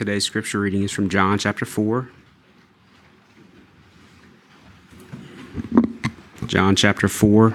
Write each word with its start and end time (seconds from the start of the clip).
Today's 0.00 0.24
scripture 0.24 0.60
reading 0.60 0.82
is 0.82 0.90
from 0.90 1.10
John 1.10 1.36
chapter 1.36 1.66
4. 1.66 2.08
John 6.46 6.74
chapter 6.74 7.06
4, 7.06 7.54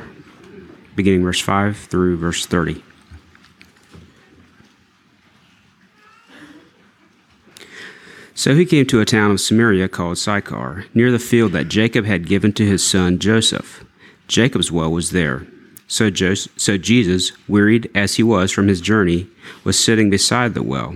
beginning 0.96 1.24
verse 1.24 1.40
5 1.40 1.76
through 1.76 2.18
verse 2.18 2.46
30. 2.46 2.84
So 8.36 8.54
he 8.54 8.64
came 8.64 8.86
to 8.86 9.02
a 9.02 9.06
town 9.06 9.32
of 9.32 9.42
Samaria 9.42 9.90
called 9.90 10.20
Sychar, 10.20 10.86
near 10.94 11.12
the 11.12 11.18
field 11.18 11.52
that 11.54 11.68
Jacob 11.68 12.06
had 12.06 12.28
given 12.28 12.54
to 12.54 12.64
his 12.64 12.88
son 12.88 13.18
Joseph. 13.18 13.84
Jacob's 14.28 14.72
well 14.72 14.92
was 14.92 15.10
there. 15.10 15.48
So, 15.88 16.12
Joseph, 16.12 16.54
so 16.58 16.78
Jesus, 16.78 17.32
wearied 17.48 17.90
as 17.96 18.18
he 18.18 18.24
was 18.24 18.52
from 18.52 18.68
his 18.68 18.82
journey, 18.82 19.26
was 19.64 19.84
sitting 19.84 20.12
beside 20.12 20.54
the 20.54 20.62
well. 20.62 20.96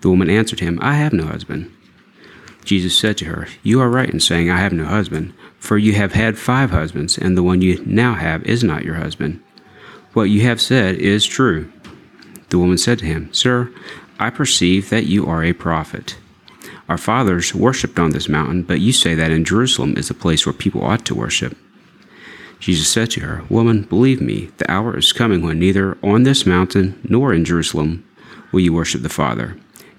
The 0.00 0.08
woman 0.08 0.30
answered 0.30 0.60
him, 0.60 0.78
I 0.82 0.94
have 0.94 1.12
no 1.12 1.26
husband. 1.26 1.70
Jesus 2.64 2.96
said 2.96 3.16
to 3.18 3.24
her, 3.26 3.48
You 3.62 3.80
are 3.80 3.90
right 3.90 4.10
in 4.10 4.20
saying, 4.20 4.50
I 4.50 4.58
have 4.58 4.72
no 4.72 4.84
husband, 4.84 5.32
for 5.58 5.78
you 5.78 5.94
have 5.94 6.12
had 6.12 6.38
five 6.38 6.70
husbands, 6.70 7.18
and 7.18 7.36
the 7.36 7.42
one 7.42 7.62
you 7.62 7.82
now 7.84 8.14
have 8.14 8.42
is 8.44 8.62
not 8.62 8.84
your 8.84 8.96
husband. 8.96 9.42
What 10.12 10.24
you 10.24 10.42
have 10.42 10.60
said 10.60 10.96
is 10.96 11.24
true. 11.24 11.70
The 12.48 12.58
woman 12.58 12.78
said 12.78 12.98
to 13.00 13.06
him, 13.06 13.32
Sir, 13.32 13.72
I 14.18 14.30
perceive 14.30 14.90
that 14.90 15.06
you 15.06 15.26
are 15.26 15.44
a 15.44 15.52
prophet. 15.52 16.16
Our 16.88 16.98
fathers 16.98 17.54
worshipped 17.54 17.98
on 17.98 18.10
this 18.10 18.28
mountain, 18.28 18.64
but 18.64 18.80
you 18.80 18.92
say 18.92 19.14
that 19.14 19.30
in 19.30 19.44
Jerusalem 19.44 19.96
is 19.96 20.08
the 20.08 20.14
place 20.14 20.44
where 20.44 20.52
people 20.52 20.82
ought 20.82 21.04
to 21.06 21.14
worship. 21.14 21.56
Jesus 22.58 22.88
said 22.88 23.10
to 23.12 23.20
her, 23.20 23.44
Woman, 23.48 23.82
believe 23.82 24.20
me, 24.20 24.50
the 24.58 24.70
hour 24.70 24.98
is 24.98 25.12
coming 25.12 25.42
when 25.42 25.60
neither 25.60 25.96
on 26.02 26.24
this 26.24 26.44
mountain 26.44 27.00
nor 27.08 27.32
in 27.32 27.44
Jerusalem 27.44 28.04
will 28.52 28.60
you 28.60 28.72
worship 28.72 29.02
the 29.02 29.08
Father. 29.08 29.56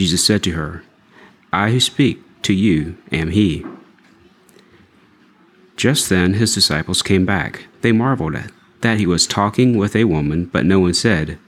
Jesus 0.00 0.24
said 0.24 0.42
to 0.44 0.52
her, 0.52 0.82
I 1.52 1.72
who 1.72 1.78
speak 1.78 2.22
to 2.40 2.54
you 2.54 2.96
am 3.12 3.32
he. 3.32 3.66
Just 5.76 6.08
then 6.08 6.32
his 6.32 6.54
disciples 6.54 7.02
came 7.02 7.26
back. 7.26 7.66
They 7.82 7.92
marveled 7.92 8.34
at 8.34 8.50
that 8.80 8.98
he 8.98 9.06
was 9.06 9.26
talking 9.26 9.76
with 9.76 9.94
a 9.94 10.04
woman, 10.04 10.46
but 10.46 10.64
no 10.64 10.80
one 10.80 10.94
said, 10.94 11.38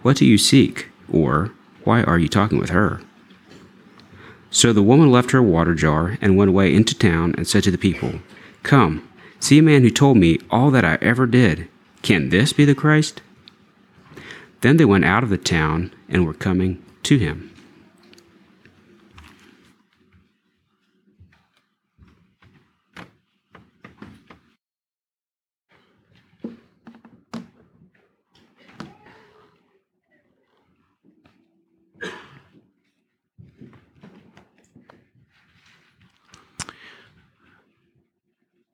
What 0.00 0.16
do 0.16 0.24
you 0.24 0.38
seek? 0.38 0.88
or 1.12 1.52
Why 1.84 2.02
are 2.04 2.18
you 2.18 2.26
talking 2.26 2.58
with 2.58 2.70
her? 2.70 3.02
So 4.50 4.72
the 4.72 4.82
woman 4.82 5.12
left 5.12 5.32
her 5.32 5.42
water 5.42 5.74
jar 5.74 6.16
and 6.22 6.38
went 6.38 6.48
away 6.48 6.74
into 6.74 6.94
town 6.94 7.34
and 7.36 7.46
said 7.46 7.64
to 7.64 7.70
the 7.70 7.76
people, 7.76 8.20
Come, 8.62 9.06
see 9.40 9.58
a 9.58 9.62
man 9.62 9.82
who 9.82 9.90
told 9.90 10.16
me 10.16 10.38
all 10.50 10.70
that 10.70 10.86
I 10.86 10.96
ever 11.02 11.26
did. 11.26 11.68
Can 12.00 12.30
this 12.30 12.54
be 12.54 12.64
the 12.64 12.74
Christ? 12.74 13.20
Then 14.62 14.78
they 14.78 14.86
went 14.86 15.04
out 15.04 15.22
of 15.22 15.28
the 15.28 15.36
town 15.36 15.92
and 16.08 16.26
were 16.26 16.32
coming 16.32 16.82
to 17.02 17.18
him. 17.18 17.49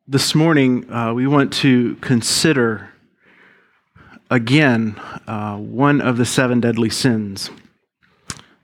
This 0.08 0.36
morning 0.36 0.88
uh, 0.92 1.12
we 1.12 1.26
want 1.26 1.52
to 1.52 1.96
consider 1.96 2.90
again 4.30 4.94
uh, 5.26 5.56
one 5.56 6.00
of 6.00 6.16
the 6.16 6.24
seven 6.24 6.60
deadly 6.60 6.90
sins. 6.90 7.50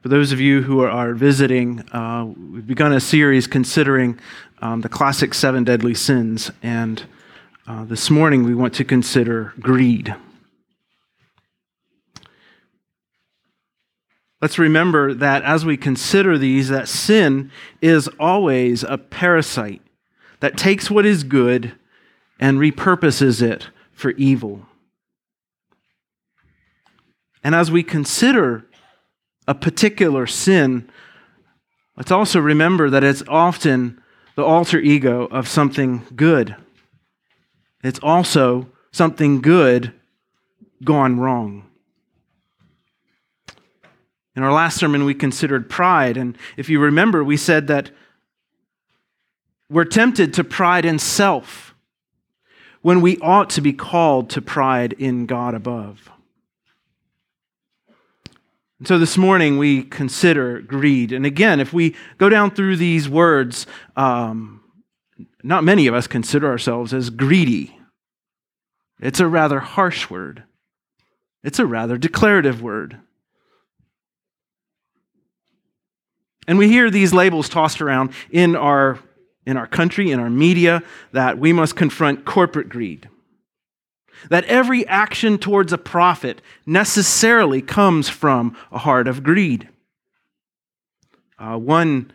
For 0.02 0.08
those 0.08 0.31
of 0.31 0.38
you 0.38 0.62
who 0.62 0.82
are 0.82 1.14
visiting, 1.14 1.81
uh, 1.91 2.26
we've 2.26 2.66
begun 2.66 2.92
a 2.92 3.00
series 3.00 3.48
considering 3.48 4.20
um, 4.60 4.82
the 4.82 4.88
classic 4.88 5.34
seven 5.34 5.64
deadly 5.64 5.94
sins, 5.94 6.52
and 6.62 7.04
uh, 7.66 7.84
this 7.86 8.08
morning 8.08 8.44
we 8.44 8.54
want 8.54 8.75
to 8.75 8.84
consider 8.84 9.52
greed. 9.58 10.14
Let's 14.41 14.60
remember 14.60 15.12
that 15.14 15.42
as 15.42 15.64
we 15.64 15.76
consider 15.76 16.38
these, 16.38 16.69
that 16.69 16.88
sin 16.88 17.50
is 17.81 18.08
always 18.20 18.84
a 18.84 18.97
parasite 18.97 19.81
that 20.42 20.56
takes 20.56 20.91
what 20.91 21.06
is 21.06 21.22
good 21.22 21.72
and 22.41 22.58
repurposes 22.58 23.41
it 23.41 23.69
for 23.93 24.11
evil. 24.11 24.66
And 27.44 27.55
as 27.55 27.70
we 27.70 27.84
consider 27.84 28.66
a 29.46 29.55
particular 29.55 30.26
sin, 30.26 30.90
let's 31.96 32.11
also 32.11 32.40
remember 32.40 32.90
that 32.90 33.05
it's 33.05 33.22
often 33.28 34.02
the 34.34 34.43
alter 34.43 34.81
ego 34.81 35.26
of 35.26 35.46
something 35.46 36.02
good. 36.16 36.56
It's 37.84 38.00
also 38.02 38.66
something 38.90 39.43
good 39.43 39.93
gone 40.82 41.20
wrong. 41.20 41.70
In 44.34 44.43
our 44.43 44.52
last 44.52 44.76
sermon, 44.76 45.05
we 45.05 45.14
considered 45.14 45.70
pride. 45.70 46.16
And 46.16 46.37
if 46.56 46.69
you 46.69 46.81
remember, 46.81 47.22
we 47.22 47.37
said 47.37 47.69
that 47.69 47.93
we're 49.72 49.84
tempted 49.84 50.34
to 50.34 50.44
pride 50.44 50.84
in 50.84 50.98
self 50.98 51.74
when 52.82 53.00
we 53.00 53.19
ought 53.19 53.50
to 53.50 53.60
be 53.60 53.72
called 53.72 54.30
to 54.30 54.42
pride 54.42 54.92
in 54.94 55.26
God 55.26 55.54
above. 55.54 56.10
And 58.78 58.88
so 58.88 58.98
this 58.98 59.16
morning 59.16 59.58
we 59.58 59.84
consider 59.84 60.60
greed. 60.60 61.12
And 61.12 61.24
again, 61.24 61.60
if 61.60 61.72
we 61.72 61.94
go 62.19 62.28
down 62.28 62.50
through 62.50 62.76
these 62.76 63.08
words, 63.08 63.66
um, 63.96 64.60
not 65.42 65.62
many 65.62 65.86
of 65.86 65.94
us 65.94 66.06
consider 66.06 66.48
ourselves 66.48 66.92
as 66.92 67.08
greedy. 67.08 67.78
It's 69.00 69.20
a 69.20 69.26
rather 69.26 69.60
harsh 69.60 70.10
word. 70.10 70.42
It's 71.44 71.58
a 71.58 71.66
rather 71.66 71.96
declarative 71.96 72.60
word. 72.60 72.98
And 76.48 76.58
we 76.58 76.68
hear 76.68 76.90
these 76.90 77.14
labels 77.14 77.48
tossed 77.48 77.80
around 77.80 78.12
in 78.30 78.56
our, 78.56 78.98
in 79.46 79.56
our 79.56 79.66
country, 79.66 80.10
in 80.10 80.20
our 80.20 80.30
media, 80.30 80.82
that 81.12 81.38
we 81.38 81.52
must 81.52 81.76
confront 81.76 82.24
corporate 82.24 82.68
greed. 82.68 83.08
That 84.30 84.44
every 84.44 84.86
action 84.86 85.38
towards 85.38 85.72
a 85.72 85.78
profit 85.78 86.40
necessarily 86.64 87.60
comes 87.60 88.08
from 88.08 88.56
a 88.70 88.78
heart 88.78 89.08
of 89.08 89.22
greed. 89.22 89.68
Uh, 91.38 91.56
one, 91.56 92.12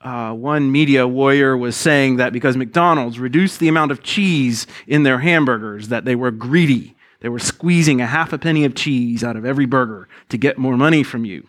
uh, 0.00 0.32
one 0.32 0.70
media 0.70 1.08
warrior 1.08 1.56
was 1.56 1.74
saying 1.74 2.16
that 2.16 2.32
because 2.32 2.56
McDonald's 2.56 3.18
reduced 3.18 3.58
the 3.58 3.66
amount 3.66 3.90
of 3.90 4.04
cheese 4.04 4.68
in 4.86 5.02
their 5.02 5.18
hamburgers, 5.18 5.88
that 5.88 6.04
they 6.04 6.14
were 6.14 6.30
greedy. 6.30 6.94
They 7.20 7.28
were 7.28 7.40
squeezing 7.40 8.00
a 8.00 8.06
half 8.06 8.32
a 8.32 8.38
penny 8.38 8.64
of 8.64 8.74
cheese 8.74 9.24
out 9.24 9.36
of 9.36 9.44
every 9.44 9.66
burger 9.66 10.08
to 10.28 10.38
get 10.38 10.58
more 10.58 10.76
money 10.76 11.02
from 11.02 11.24
you. 11.24 11.48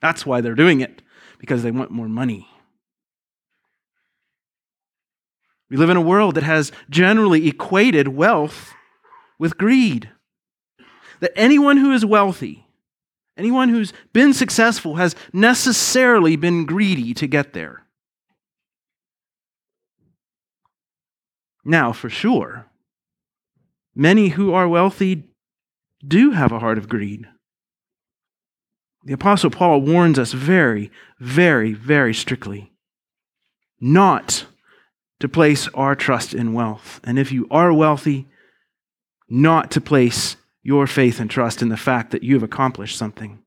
That's 0.00 0.24
why 0.26 0.40
they're 0.40 0.54
doing 0.54 0.80
it 0.80 1.02
because 1.38 1.62
they 1.62 1.70
want 1.70 1.90
more 1.90 2.08
money. 2.08 2.48
We 5.72 5.78
live 5.78 5.88
in 5.88 5.96
a 5.96 6.02
world 6.02 6.34
that 6.34 6.42
has 6.42 6.70
generally 6.90 7.48
equated 7.48 8.08
wealth 8.08 8.74
with 9.38 9.56
greed. 9.56 10.10
That 11.20 11.32
anyone 11.34 11.78
who 11.78 11.92
is 11.92 12.04
wealthy, 12.04 12.66
anyone 13.38 13.70
who's 13.70 13.94
been 14.12 14.34
successful, 14.34 14.96
has 14.96 15.16
necessarily 15.32 16.36
been 16.36 16.66
greedy 16.66 17.14
to 17.14 17.26
get 17.26 17.54
there. 17.54 17.86
Now, 21.64 21.94
for 21.94 22.10
sure, 22.10 22.66
many 23.94 24.28
who 24.28 24.52
are 24.52 24.68
wealthy 24.68 25.22
do 26.06 26.32
have 26.32 26.52
a 26.52 26.58
heart 26.58 26.76
of 26.76 26.90
greed. 26.90 27.26
The 29.04 29.14
Apostle 29.14 29.48
Paul 29.48 29.80
warns 29.80 30.18
us 30.18 30.32
very, 30.32 30.90
very, 31.18 31.72
very 31.72 32.12
strictly 32.12 32.72
not 33.80 34.44
to 35.22 35.28
place 35.28 35.68
our 35.68 35.94
trust 35.94 36.34
in 36.34 36.52
wealth. 36.52 37.00
And 37.04 37.16
if 37.16 37.30
you 37.30 37.46
are 37.48 37.72
wealthy, 37.72 38.26
not 39.28 39.70
to 39.70 39.80
place 39.80 40.34
your 40.64 40.88
faith 40.88 41.20
and 41.20 41.30
trust 41.30 41.62
in 41.62 41.68
the 41.68 41.76
fact 41.76 42.10
that 42.10 42.24
you 42.24 42.34
have 42.34 42.42
accomplished 42.42 42.98
something. 42.98 43.40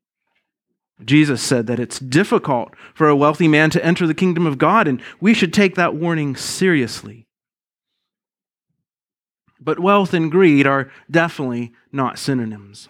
Jesus 1.04 1.42
said 1.42 1.68
that 1.68 1.82
it's 1.82 2.00
difficult 2.00 2.74
for 2.94 3.10
a 3.10 3.16
wealthy 3.16 3.50
man 3.50 3.72
to 3.72 3.86
enter 3.86 4.08
the 4.08 4.14
kingdom 4.14 4.48
of 4.48 4.58
God, 4.58 4.88
and 4.88 5.02
we 5.20 5.34
should 5.34 5.54
take 5.54 5.76
that 5.76 5.94
warning 5.94 6.38
seriously. 6.38 7.28
But 9.60 9.78
wealth 9.78 10.14
and 10.14 10.32
greed 10.32 10.66
are 10.66 10.90
definitely 11.12 11.74
not 11.92 12.18
synonyms. 12.18 12.88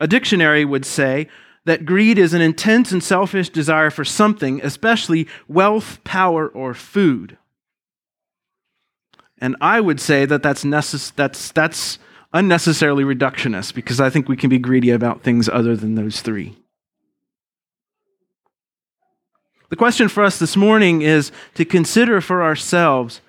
A 0.00 0.06
dictionary 0.06 0.64
would 0.64 0.86
say 0.86 1.28
that 1.64 1.84
greed 1.84 2.18
is 2.18 2.32
an 2.34 2.40
intense 2.40 2.92
and 2.92 3.02
selfish 3.02 3.50
desire 3.50 3.90
for 3.90 4.04
something, 4.04 4.60
especially 4.62 5.28
wealth, 5.46 6.02
power, 6.04 6.48
or 6.48 6.74
food. 6.74 7.36
And 9.38 9.56
I 9.60 9.80
would 9.80 10.00
say 10.00 10.26
that 10.26 10.42
that's, 10.42 10.64
necess- 10.64 11.14
that's, 11.14 11.52
that's 11.52 11.98
unnecessarily 12.32 13.04
reductionist 13.04 13.74
because 13.74 14.00
I 14.00 14.10
think 14.10 14.28
we 14.28 14.36
can 14.36 14.50
be 14.50 14.58
greedy 14.58 14.90
about 14.90 15.22
things 15.22 15.48
other 15.48 15.76
than 15.76 15.94
those 15.94 16.20
three. 16.20 16.56
The 19.70 19.76
question 19.76 20.08
for 20.08 20.24
us 20.24 20.38
this 20.38 20.56
morning 20.56 21.02
is 21.02 21.30
to 21.54 21.64
consider 21.64 22.20
for 22.20 22.42
ourselves 22.42 23.20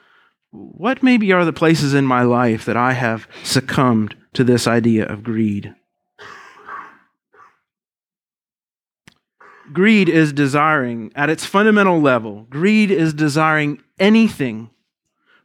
what 0.49 1.03
maybe 1.03 1.31
are 1.31 1.45
the 1.45 1.53
places 1.53 1.93
in 1.93 2.05
my 2.05 2.23
life 2.23 2.65
that 2.65 2.75
I 2.75 2.93
have 2.93 3.27
succumbed 3.43 4.15
to 4.33 4.43
this 4.43 4.67
idea 4.67 5.05
of 5.05 5.23
greed. 5.23 5.73
Greed 9.73 10.09
is 10.09 10.33
desiring, 10.33 11.11
at 11.15 11.29
its 11.29 11.45
fundamental 11.45 12.01
level, 12.01 12.45
greed 12.49 12.91
is 12.91 13.13
desiring 13.13 13.81
anything 13.99 14.69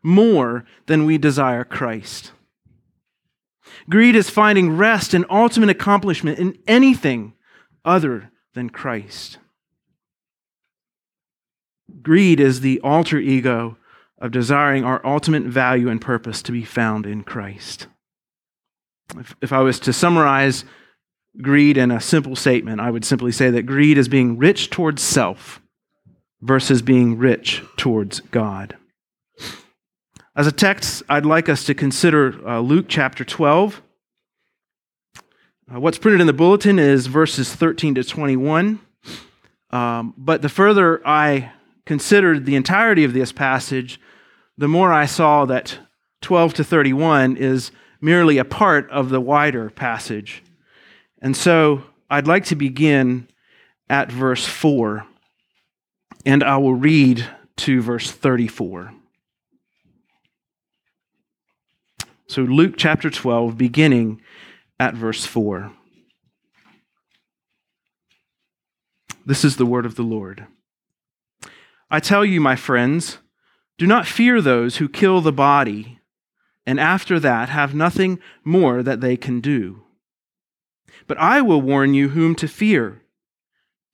more 0.03 0.65
than 0.87 1.05
we 1.05 1.19
desire 1.19 1.65
Christ. 1.65 2.33
Greed 3.89 4.17
is 4.17 4.31
finding 4.31 4.77
rest 4.77 5.15
and 5.15 5.25
ultimate 5.31 5.71
accomplishment 5.71 6.39
in 6.39 6.59
anything 6.67 7.35
other 7.85 8.31
than 8.55 8.71
Christ. 8.71 9.39
Greed 12.03 12.41
is 12.41 12.61
the 12.61 12.81
alter 12.81 13.19
ego 13.19 13.77
of 14.19 14.31
desiring 14.31 14.85
our 14.85 15.05
ultimate 15.05 15.43
value 15.43 15.89
and 15.89 16.01
purpose 16.01 16.43
to 16.43 16.53
be 16.53 16.65
found 16.65 17.07
in 17.07 17.23
Christ. 17.23 17.87
If, 19.17 19.37
if 19.41 19.53
I 19.53 19.61
was 19.61 19.79
to 19.81 19.93
summarize 19.93 20.65
greed 21.43 21.77
in 21.77 21.91
a 21.91 22.01
simple 22.01 22.37
statement, 22.37 22.81
I 22.81 22.91
would 22.91 23.05
simply 23.05 23.33
say 23.33 23.51
that 23.51 23.63
greed 23.63 23.99
is 23.99 24.09
being 24.09 24.39
rich 24.39 24.71
towards 24.71 25.03
self 25.03 25.61
versus 26.41 26.83
being 26.83 27.19
rich 27.19 27.63
towards 27.77 28.21
God. 28.21 28.77
As 30.35 30.47
a 30.47 30.53
text, 30.53 31.03
I'd 31.09 31.25
like 31.25 31.49
us 31.49 31.65
to 31.65 31.75
consider 31.75 32.47
uh, 32.47 32.61
Luke 32.61 32.87
chapter 32.89 33.25
12. 33.25 33.83
Uh, 35.75 35.81
what's 35.81 35.99
printed 35.99 36.21
in 36.21 36.27
the 36.27 36.33
bulletin 36.33 36.79
is 36.79 37.07
verses 37.07 37.55
13 37.55 37.95
to 37.95 38.05
21. 38.05 38.81
Um, 39.71 40.15
but 40.17 40.43
the 40.43 40.49
further 40.49 41.07
I 41.07 41.53
considered 41.87 42.45
the 42.45 42.55
entirety 42.55 43.03
of 43.05 43.15
this 43.15 43.33
passage, 43.33 43.99
the 44.59 44.69
more 44.69 44.93
I 44.93 45.07
saw 45.07 45.45
that 45.47 45.79
12 46.21 46.55
to 46.55 46.65
31 46.65 47.37
is 47.37 47.73
merely 48.01 48.39
a 48.39 48.45
part 48.45 48.91
of 48.91 49.09
the 49.09 49.21
wider 49.21 49.71
passage. 49.71 50.43
And 51.27 51.37
so 51.37 51.83
I'd 52.09 52.29
like 52.29 52.45
to 52.45 52.55
begin 52.55 53.27
at 53.91 54.13
verse 54.13 54.47
4, 54.47 55.05
and 56.25 56.45
I 56.45 56.57
will 56.59 56.77
read 56.77 57.29
to 57.57 57.83
verse 57.83 58.13
34. 58.13 58.95
So, 62.29 62.43
Luke 62.43 62.75
chapter 62.77 63.11
12, 63.11 63.59
beginning 63.59 64.21
at 64.79 64.95
verse 64.95 65.27
4. 65.27 65.73
This 69.27 69.45
is 69.45 69.57
the 69.57 69.67
word 69.67 69.85
of 69.85 69.97
the 69.97 70.05
Lord. 70.05 70.47
I 71.91 71.99
tell 71.99 72.25
you, 72.25 72.41
my 72.41 72.55
friends, 72.55 73.19
do 73.79 73.87
not 73.89 74.07
fear 74.07 74.41
those 74.41 74.77
who 74.77 74.89
kill 74.89 75.21
the 75.21 75.33
body, 75.33 75.99
and 76.65 76.79
after 76.79 77.19
that 77.19 77.49
have 77.49 77.75
nothing 77.75 78.21
more 78.45 78.85
that 78.85 79.01
they 79.01 79.17
can 79.17 79.41
do. 79.41 79.83
But 81.07 81.19
I 81.19 81.41
will 81.41 81.63
warn 81.63 81.95
you 81.95 82.11
whom 82.11 82.35
to 82.37 82.49
fear. 82.49 83.03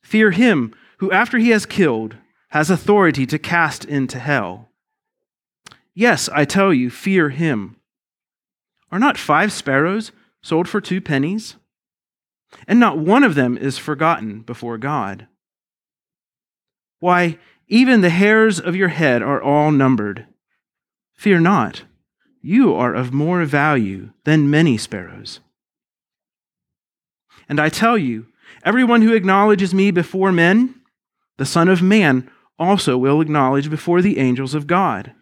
Fear 0.02 0.32
him 0.32 0.74
who, 0.98 1.10
after 1.10 1.38
he 1.38 1.50
has 1.50 1.66
killed, 1.66 2.16
has 2.50 2.70
authority 2.70 3.26
to 3.26 3.38
cast 3.38 3.84
into 3.84 4.18
hell. 4.18 4.68
Yes, 5.94 6.28
I 6.32 6.44
tell 6.44 6.72
you, 6.72 6.90
fear 6.90 7.30
him. 7.30 7.76
Are 8.90 8.98
not 8.98 9.18
five 9.18 9.52
sparrows 9.52 10.12
sold 10.42 10.68
for 10.68 10.80
two 10.80 11.00
pennies? 11.00 11.56
And 12.68 12.78
not 12.78 12.98
one 12.98 13.24
of 13.24 13.34
them 13.34 13.56
is 13.56 13.78
forgotten 13.78 14.40
before 14.40 14.78
God. 14.78 15.26
Why, 17.00 17.38
even 17.68 18.00
the 18.00 18.10
hairs 18.10 18.60
of 18.60 18.76
your 18.76 18.88
head 18.88 19.22
are 19.22 19.42
all 19.42 19.70
numbered. 19.70 20.26
Fear 21.14 21.40
not, 21.40 21.84
you 22.42 22.74
are 22.74 22.94
of 22.94 23.12
more 23.12 23.44
value 23.44 24.10
than 24.24 24.50
many 24.50 24.76
sparrows. 24.76 25.40
And 27.48 27.60
I 27.60 27.68
tell 27.68 27.98
you, 27.98 28.26
everyone 28.64 29.02
who 29.02 29.14
acknowledges 29.14 29.74
me 29.74 29.90
before 29.90 30.32
men, 30.32 30.74
the 31.38 31.46
Son 31.46 31.68
of 31.68 31.82
Man 31.82 32.30
also 32.58 32.96
will 32.96 33.20
acknowledge 33.20 33.70
before 33.70 34.02
the 34.02 34.18
angels 34.18 34.54
of 34.54 34.66
God. 34.66 35.12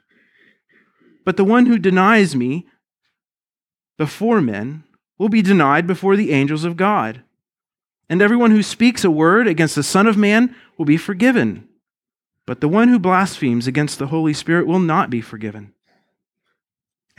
But 1.24 1.36
the 1.36 1.44
one 1.44 1.66
who 1.66 1.78
denies 1.78 2.34
me 2.34 2.66
before 3.98 4.40
men 4.40 4.84
will 5.18 5.28
be 5.28 5.42
denied 5.42 5.86
before 5.86 6.16
the 6.16 6.32
angels 6.32 6.64
of 6.64 6.76
God. 6.76 7.22
And 8.08 8.20
everyone 8.20 8.50
who 8.50 8.62
speaks 8.62 9.04
a 9.04 9.10
word 9.10 9.46
against 9.46 9.74
the 9.74 9.82
Son 9.82 10.06
of 10.06 10.16
Man 10.16 10.54
will 10.76 10.86
be 10.86 10.96
forgiven. 10.96 11.68
But 12.46 12.60
the 12.60 12.68
one 12.68 12.88
who 12.88 12.98
blasphemes 12.98 13.66
against 13.66 13.98
the 13.98 14.08
Holy 14.08 14.32
Spirit 14.34 14.66
will 14.66 14.80
not 14.80 15.10
be 15.10 15.20
forgiven. 15.20 15.74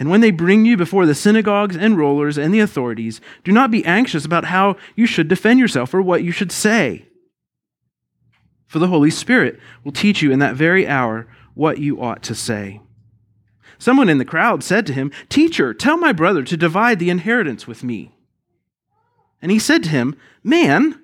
And 0.01 0.09
when 0.09 0.21
they 0.21 0.31
bring 0.31 0.65
you 0.65 0.77
before 0.77 1.05
the 1.05 1.13
synagogues 1.13 1.77
and 1.77 1.95
rulers 1.95 2.35
and 2.35 2.51
the 2.51 2.59
authorities, 2.59 3.21
do 3.43 3.51
not 3.51 3.69
be 3.69 3.85
anxious 3.85 4.25
about 4.25 4.45
how 4.45 4.77
you 4.95 5.05
should 5.05 5.27
defend 5.27 5.59
yourself 5.59 5.93
or 5.93 6.01
what 6.01 6.23
you 6.23 6.31
should 6.31 6.51
say. 6.51 7.05
For 8.65 8.79
the 8.79 8.87
Holy 8.87 9.11
Spirit 9.11 9.59
will 9.83 9.91
teach 9.91 10.23
you 10.23 10.31
in 10.31 10.39
that 10.39 10.55
very 10.55 10.87
hour 10.87 11.27
what 11.53 11.77
you 11.77 12.01
ought 12.01 12.23
to 12.23 12.33
say. 12.33 12.81
Someone 13.77 14.09
in 14.09 14.17
the 14.17 14.25
crowd 14.25 14.63
said 14.63 14.87
to 14.87 14.93
him, 14.93 15.11
Teacher, 15.29 15.71
tell 15.71 15.97
my 15.97 16.11
brother 16.11 16.41
to 16.45 16.57
divide 16.57 16.97
the 16.97 17.11
inheritance 17.11 17.67
with 17.67 17.83
me. 17.83 18.11
And 19.39 19.51
he 19.51 19.59
said 19.59 19.83
to 19.83 19.89
him, 19.89 20.17
Man, 20.43 20.99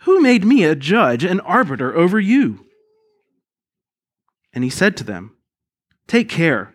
who 0.00 0.20
made 0.20 0.44
me 0.44 0.64
a 0.64 0.76
judge 0.76 1.24
and 1.24 1.40
arbiter 1.46 1.96
over 1.96 2.20
you? 2.20 2.66
And 4.52 4.62
he 4.62 4.68
said 4.68 4.94
to 4.98 5.04
them, 5.04 5.38
Take 6.06 6.28
care 6.28 6.74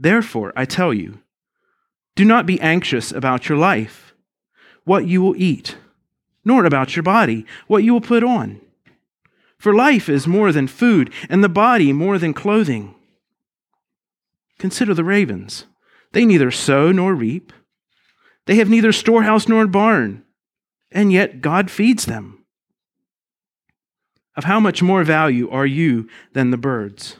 Therefore, 0.00 0.54
I 0.56 0.64
tell 0.64 0.94
you, 0.94 1.20
do 2.16 2.24
not 2.24 2.46
be 2.46 2.60
anxious 2.60 3.12
about 3.12 3.48
your 3.48 3.58
life, 3.58 4.14
what 4.84 5.06
you 5.06 5.20
will 5.20 5.36
eat, 5.36 5.76
nor 6.42 6.64
about 6.64 6.96
your 6.96 7.02
body, 7.02 7.44
what 7.66 7.84
you 7.84 7.92
will 7.92 8.00
put 8.00 8.24
on. 8.24 8.62
For 9.58 9.74
life 9.74 10.08
is 10.08 10.26
more 10.26 10.52
than 10.52 10.66
food, 10.66 11.12
and 11.28 11.44
the 11.44 11.50
body 11.50 11.92
more 11.92 12.18
than 12.18 12.32
clothing. 12.32 12.94
Consider 14.58 14.94
the 14.94 15.04
ravens. 15.04 15.66
They 16.12 16.24
neither 16.24 16.50
sow 16.50 16.90
nor 16.90 17.14
reap, 17.14 17.52
they 18.50 18.56
have 18.56 18.68
neither 18.68 18.90
storehouse 18.90 19.46
nor 19.46 19.64
barn, 19.68 20.24
and 20.90 21.12
yet 21.12 21.40
God 21.40 21.70
feeds 21.70 22.06
them. 22.06 22.44
Of 24.34 24.42
how 24.42 24.58
much 24.58 24.82
more 24.82 25.04
value 25.04 25.48
are 25.50 25.66
you 25.66 26.08
than 26.32 26.50
the 26.50 26.56
birds? 26.56 27.19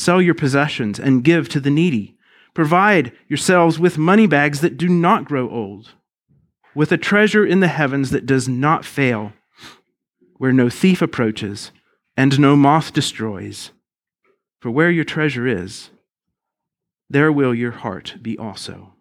Sell 0.00 0.22
your 0.22 0.32
possessions 0.32 0.98
and 0.98 1.22
give 1.22 1.50
to 1.50 1.60
the 1.60 1.68
needy. 1.68 2.16
Provide 2.54 3.12
yourselves 3.28 3.78
with 3.78 3.98
money 3.98 4.26
bags 4.26 4.62
that 4.62 4.78
do 4.78 4.88
not 4.88 5.26
grow 5.26 5.50
old, 5.50 5.90
with 6.74 6.90
a 6.90 6.96
treasure 6.96 7.44
in 7.44 7.60
the 7.60 7.68
heavens 7.68 8.08
that 8.08 8.24
does 8.24 8.48
not 8.48 8.86
fail, 8.86 9.34
where 10.38 10.54
no 10.54 10.70
thief 10.70 11.02
approaches 11.02 11.70
and 12.16 12.40
no 12.40 12.56
moth 12.56 12.94
destroys. 12.94 13.72
For 14.60 14.70
where 14.70 14.90
your 14.90 15.04
treasure 15.04 15.46
is, 15.46 15.90
there 17.10 17.30
will 17.30 17.54
your 17.54 17.72
heart 17.72 18.16
be 18.22 18.38
also. 18.38 18.94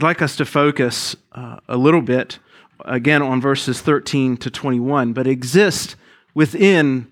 I'd 0.00 0.04
like 0.04 0.22
us 0.22 0.36
to 0.36 0.46
focus 0.46 1.14
uh, 1.32 1.58
a 1.68 1.76
little 1.76 2.00
bit, 2.00 2.38
again, 2.86 3.20
on 3.20 3.38
verses 3.38 3.82
13 3.82 4.38
to 4.38 4.50
21, 4.50 5.12
but 5.12 5.26
exist 5.26 5.94
within 6.32 7.08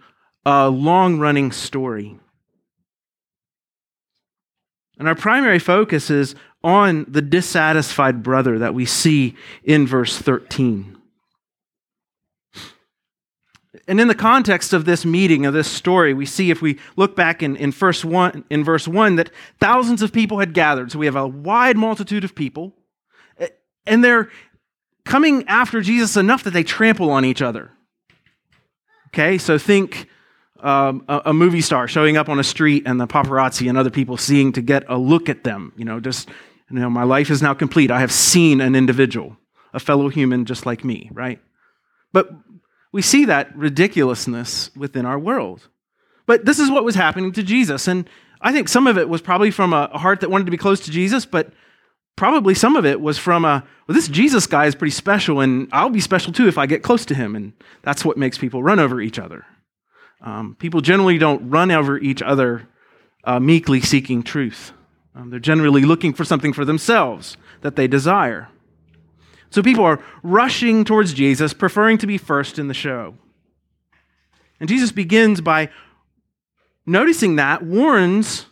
a 0.47 0.71
long 0.71 1.19
running 1.19 1.53
story. 1.53 2.19
And 4.99 5.07
our 5.07 5.15
primary 5.15 5.59
focus 5.59 6.09
is 6.09 6.35
on 6.65 7.05
the 7.07 7.21
dissatisfied 7.21 8.23
brother 8.23 8.59
that 8.59 8.73
we 8.73 8.87
see 8.87 9.37
in 9.63 9.87
verse 9.87 10.17
13. 10.17 10.97
And 13.87 14.01
in 14.01 14.09
the 14.09 14.15
context 14.15 14.73
of 14.73 14.87
this 14.87 15.05
meeting, 15.05 15.45
of 15.45 15.53
this 15.53 15.71
story, 15.71 16.15
we 16.15 16.25
see 16.25 16.51
if 16.51 16.63
we 16.63 16.79
look 16.97 17.15
back 17.15 17.43
in, 17.43 17.55
in, 17.57 17.71
verse 17.71 18.03
one, 18.03 18.47
in 18.49 18.65
verse 18.65 18.89
1 18.89 19.17
that 19.17 19.31
thousands 19.61 20.01
of 20.01 20.11
people 20.11 20.39
had 20.39 20.55
gathered. 20.55 20.91
So 20.91 20.99
we 20.99 21.05
have 21.05 21.17
a 21.17 21.27
wide 21.27 21.77
multitude 21.77 22.25
of 22.25 22.35
people 22.35 22.73
and 23.89 24.05
they're 24.05 24.31
coming 25.05 25.47
after 25.49 25.81
Jesus 25.81 26.17
enough 26.17 26.45
that 26.45 26.53
they 26.53 26.63
trample 26.63 27.11
on 27.11 27.25
each 27.25 27.43
other. 27.43 27.71
Okay, 29.09 29.39
so 29.39 29.59
think 29.59 30.07
um, 30.61 31.05
a, 31.09 31.23
a, 31.27 31.33
movie 31.33 31.61
star 31.61 31.89
showing 31.89 32.17
up 32.17 32.29
on 32.29 32.39
a 32.39 32.45
street 32.45 32.83
and 32.87 33.01
the 33.01 33.07
paparazzi 33.07 33.69
and 33.69 33.79
other 33.79 33.91
people 33.91 34.17
seeing 34.17 34.53
to 34.53 34.61
get 34.61 34.85
a 34.89 34.99
look 34.99 35.29
at 35.29 35.45
them. 35.45 35.73
You 35.77 35.85
know, 35.85 36.01
just, 36.01 36.29
you 36.71 36.79
know, 36.79 36.91
my 36.91 37.05
life 37.05 37.31
is 37.31 37.41
now 37.41 37.55
complete. 37.55 37.91
I 37.91 38.01
have 38.01 38.13
seen 38.13 38.61
an 38.61 38.75
individual, 38.75 39.37
a 39.73 39.81
fellow 39.81 40.09
human 40.09 40.45
just 40.45 40.67
like 40.67 40.85
me, 40.85 41.11
right? 41.13 41.41
But 42.13 42.31
we 42.93 43.03
see 43.03 43.25
that 43.27 43.57
ridiculousness 43.57 44.71
within 44.77 45.07
our 45.07 45.19
world. 45.19 45.69
But 46.27 46.45
this 46.45 46.59
is 46.59 46.71
what 46.71 46.85
was 46.85 46.95
happening 46.95 47.33
to 47.33 47.43
Jesus. 47.43 47.89
And 47.89 48.09
I 48.41 48.53
think 48.53 48.69
some 48.69 48.87
of 48.87 48.99
it 48.99 49.09
was 49.09 49.23
probably 49.23 49.51
from 49.51 49.73
a 49.73 49.87
heart 49.97 50.21
that 50.21 50.31
wanted 50.31 50.45
to 50.45 50.51
be 50.51 50.59
close 50.59 50.81
to 50.81 50.91
Jesus, 50.91 51.25
but 51.25 51.53
probably 52.19 52.53
some 52.53 52.75
of 52.75 52.85
it 52.85 53.01
was 53.01 53.17
from 53.17 53.45
a, 53.45 53.65
well, 53.87 53.95
this 53.95 54.09
Jesus 54.09 54.49
guy 54.49 54.67
is 54.67 54.75
pretty 54.75 54.91
special, 54.91 55.39
and 55.39 55.69
I'll 55.71 55.89
be 55.89 56.01
special 56.01 56.33
too 56.33 56.49
if 56.49 56.59
I 56.59 56.67
get 56.67 56.83
close 56.83 57.07
to 57.07 57.15
him. 57.15 57.37
And 57.37 57.53
that's 57.83 58.05
what 58.05 58.19
makes 58.19 58.37
people 58.37 58.61
run 58.61 58.81
over 58.81 59.01
each 59.01 59.21
other. 59.21 59.47
Um, 60.21 60.57
people 60.59 60.81
generally 60.81 61.17
don't 61.17 61.49
run 61.49 61.71
over 61.71 61.97
each 61.97 62.21
other 62.21 62.69
uh, 63.23 63.39
meekly 63.39 63.81
seeking 63.81 64.25
truth. 64.25 64.73
Um, 65.15 65.31
they're 65.31 65.39
generally 65.39 65.83
looking 65.83 66.13
for 66.13 66.25
something 66.25 66.53
for 66.53 66.65
themselves 66.65 67.37
that 67.61 67.77
they 67.77 67.87
desire. 67.87 68.49
So 69.51 69.63
people 69.63 69.85
are 69.85 70.03
rushing 70.25 70.85
towards 70.85 71.15
Jesus, 71.15 71.55
preferring 71.55 71.99
to 71.99 72.07
be 72.09 72.19
first 72.19 72.59
in 72.59 72.67
the 72.67 72.75
show. 72.75 73.15
And 74.59 74.69
Jesus 74.69 74.91
begins 74.91 75.41
by 75.41 75.71
noticing 76.85 77.37
that, 77.37 77.63
warns 77.63 78.47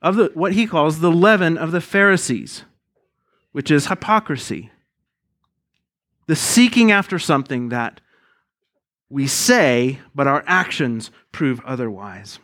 of 0.00 0.14
the, 0.14 0.30
what 0.34 0.52
he 0.52 0.64
calls 0.68 1.00
the 1.00 1.10
leaven 1.10 1.58
of 1.58 1.72
the 1.72 1.80
Pharisees 1.80 2.64
which 3.52 3.70
is 3.70 3.86
hypocrisy. 3.86 4.70
The 6.26 6.36
seeking 6.36 6.92
after 6.92 7.18
something 7.18 7.70
that 7.70 8.00
we 9.08 9.26
say, 9.26 9.98
but 10.14 10.28
our 10.28 10.44
actions 10.46 11.10
prove 11.32 11.60
otherwise. 11.64 12.38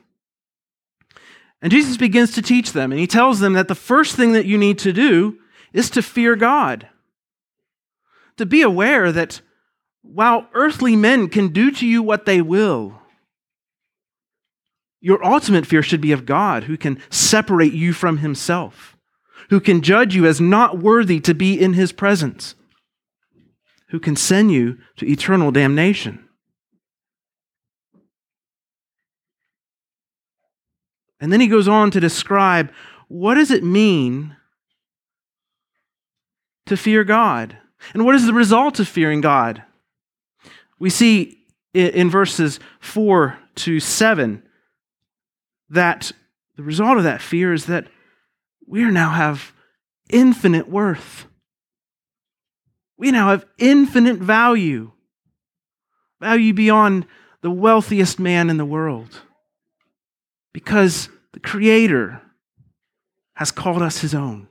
And 1.62 1.70
Jesus 1.70 1.96
begins 1.96 2.32
to 2.32 2.42
teach 2.42 2.72
them, 2.72 2.90
and 2.90 3.00
he 3.00 3.06
tells 3.06 3.38
them 3.40 3.52
that 3.54 3.68
the 3.68 3.74
first 3.74 4.16
thing 4.16 4.32
that 4.32 4.46
you 4.46 4.58
need 4.58 4.78
to 4.80 4.92
do 4.92 5.38
is 5.72 5.88
to 5.90 6.02
fear 6.02 6.36
God. 6.36 6.88
To 8.36 8.46
be 8.46 8.62
aware 8.62 9.12
that 9.12 9.40
while 10.02 10.48
earthly 10.52 10.96
men 10.96 11.28
can 11.28 11.48
do 11.48 11.70
to 11.70 11.86
you 11.86 12.02
what 12.02 12.26
they 12.26 12.42
will, 12.42 13.00
your 15.00 15.24
ultimate 15.24 15.66
fear 15.66 15.82
should 15.82 16.00
be 16.00 16.12
of 16.12 16.26
God, 16.26 16.64
who 16.64 16.76
can 16.76 17.00
separate 17.10 17.72
you 17.72 17.92
from 17.92 18.18
himself 18.18 18.95
who 19.50 19.60
can 19.60 19.82
judge 19.82 20.14
you 20.14 20.26
as 20.26 20.40
not 20.40 20.78
worthy 20.78 21.20
to 21.20 21.34
be 21.34 21.58
in 21.58 21.74
his 21.74 21.92
presence, 21.92 22.54
who 23.90 24.00
can 24.00 24.16
send 24.16 24.52
you 24.52 24.78
to 24.96 25.10
eternal 25.10 25.50
damnation. 25.50 26.26
And 31.20 31.32
then 31.32 31.40
he 31.40 31.46
goes 31.46 31.68
on 31.68 31.90
to 31.92 32.00
describe 32.00 32.70
what 33.08 33.34
does 33.34 33.50
it 33.50 33.64
mean 33.64 34.36
to 36.66 36.76
fear 36.76 37.04
God? 37.04 37.56
And 37.94 38.04
what 38.04 38.14
is 38.14 38.26
the 38.26 38.34
result 38.34 38.80
of 38.80 38.88
fearing 38.88 39.20
God? 39.20 39.62
We 40.78 40.90
see 40.90 41.38
in 41.72 42.10
verses 42.10 42.58
4 42.80 43.38
to 43.56 43.80
7 43.80 44.42
that 45.70 46.12
the 46.56 46.62
result 46.62 46.98
of 46.98 47.04
that 47.04 47.22
fear 47.22 47.52
is 47.52 47.66
that 47.66 47.86
we 48.66 48.84
now 48.84 49.10
have 49.10 49.52
infinite 50.10 50.68
worth. 50.68 51.26
We 52.98 53.10
now 53.10 53.30
have 53.30 53.44
infinite 53.58 54.16
value, 54.16 54.92
value 56.20 56.52
beyond 56.52 57.06
the 57.42 57.50
wealthiest 57.50 58.18
man 58.18 58.50
in 58.50 58.56
the 58.56 58.64
world, 58.64 59.22
because 60.52 61.08
the 61.32 61.40
Creator 61.40 62.22
has 63.34 63.50
called 63.50 63.82
us 63.82 63.98
His 63.98 64.14
own. 64.14 64.48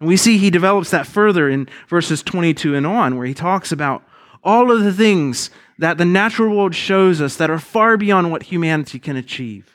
And 0.00 0.08
we 0.08 0.16
see 0.16 0.38
he 0.38 0.50
develops 0.50 0.90
that 0.90 1.06
further 1.06 1.48
in 1.48 1.68
verses 1.88 2.22
22 2.22 2.74
and 2.74 2.86
on, 2.86 3.16
where 3.16 3.26
he 3.26 3.34
talks 3.34 3.72
about 3.72 4.04
all 4.42 4.70
of 4.70 4.82
the 4.82 4.92
things 4.92 5.50
that 5.78 5.98
the 5.98 6.04
natural 6.04 6.54
world 6.54 6.74
shows 6.74 7.20
us 7.20 7.36
that 7.36 7.50
are 7.50 7.58
far 7.58 7.96
beyond 7.96 8.30
what 8.30 8.44
humanity 8.44 8.98
can 8.98 9.16
achieve. 9.16 9.73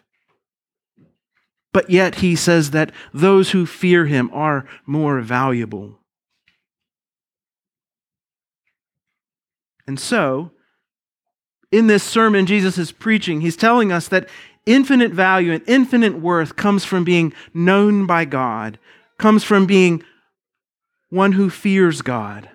But 1.71 1.89
yet 1.89 2.15
he 2.15 2.35
says 2.35 2.71
that 2.71 2.91
those 3.13 3.51
who 3.51 3.65
fear 3.65 4.05
him 4.05 4.29
are 4.33 4.65
more 4.85 5.21
valuable. 5.21 5.99
And 9.85 9.99
so, 9.99 10.51
in 11.71 11.87
this 11.87 12.03
sermon 12.03 12.45
Jesus 12.45 12.77
is 12.77 12.91
preaching, 12.91 13.41
he's 13.41 13.55
telling 13.55 13.91
us 13.91 14.07
that 14.07 14.29
infinite 14.65 15.11
value 15.11 15.51
and 15.51 15.63
infinite 15.67 16.19
worth 16.19 16.55
comes 16.55 16.85
from 16.85 17.03
being 17.03 17.33
known 17.53 18.05
by 18.05 18.25
God, 18.25 18.79
comes 19.17 19.43
from 19.43 19.65
being 19.65 20.03
one 21.09 21.33
who 21.33 21.49
fears 21.49 22.01
God. 22.01 22.49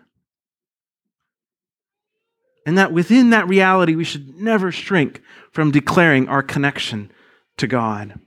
And 2.67 2.79
that 2.79 2.93
within 2.93 3.31
that 3.31 3.49
reality, 3.49 3.95
we 3.95 4.05
should 4.05 4.37
never 4.41 4.73
shrink 4.73 5.21
from 5.53 5.71
declaring 5.71 6.29
our 6.29 6.43
connection 6.43 7.11
to 7.59 7.67
God. 7.67 8.19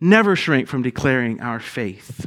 Never 0.00 0.36
shrink 0.36 0.68
from 0.68 0.82
declaring 0.82 1.40
our 1.40 1.60
faith. 1.60 2.26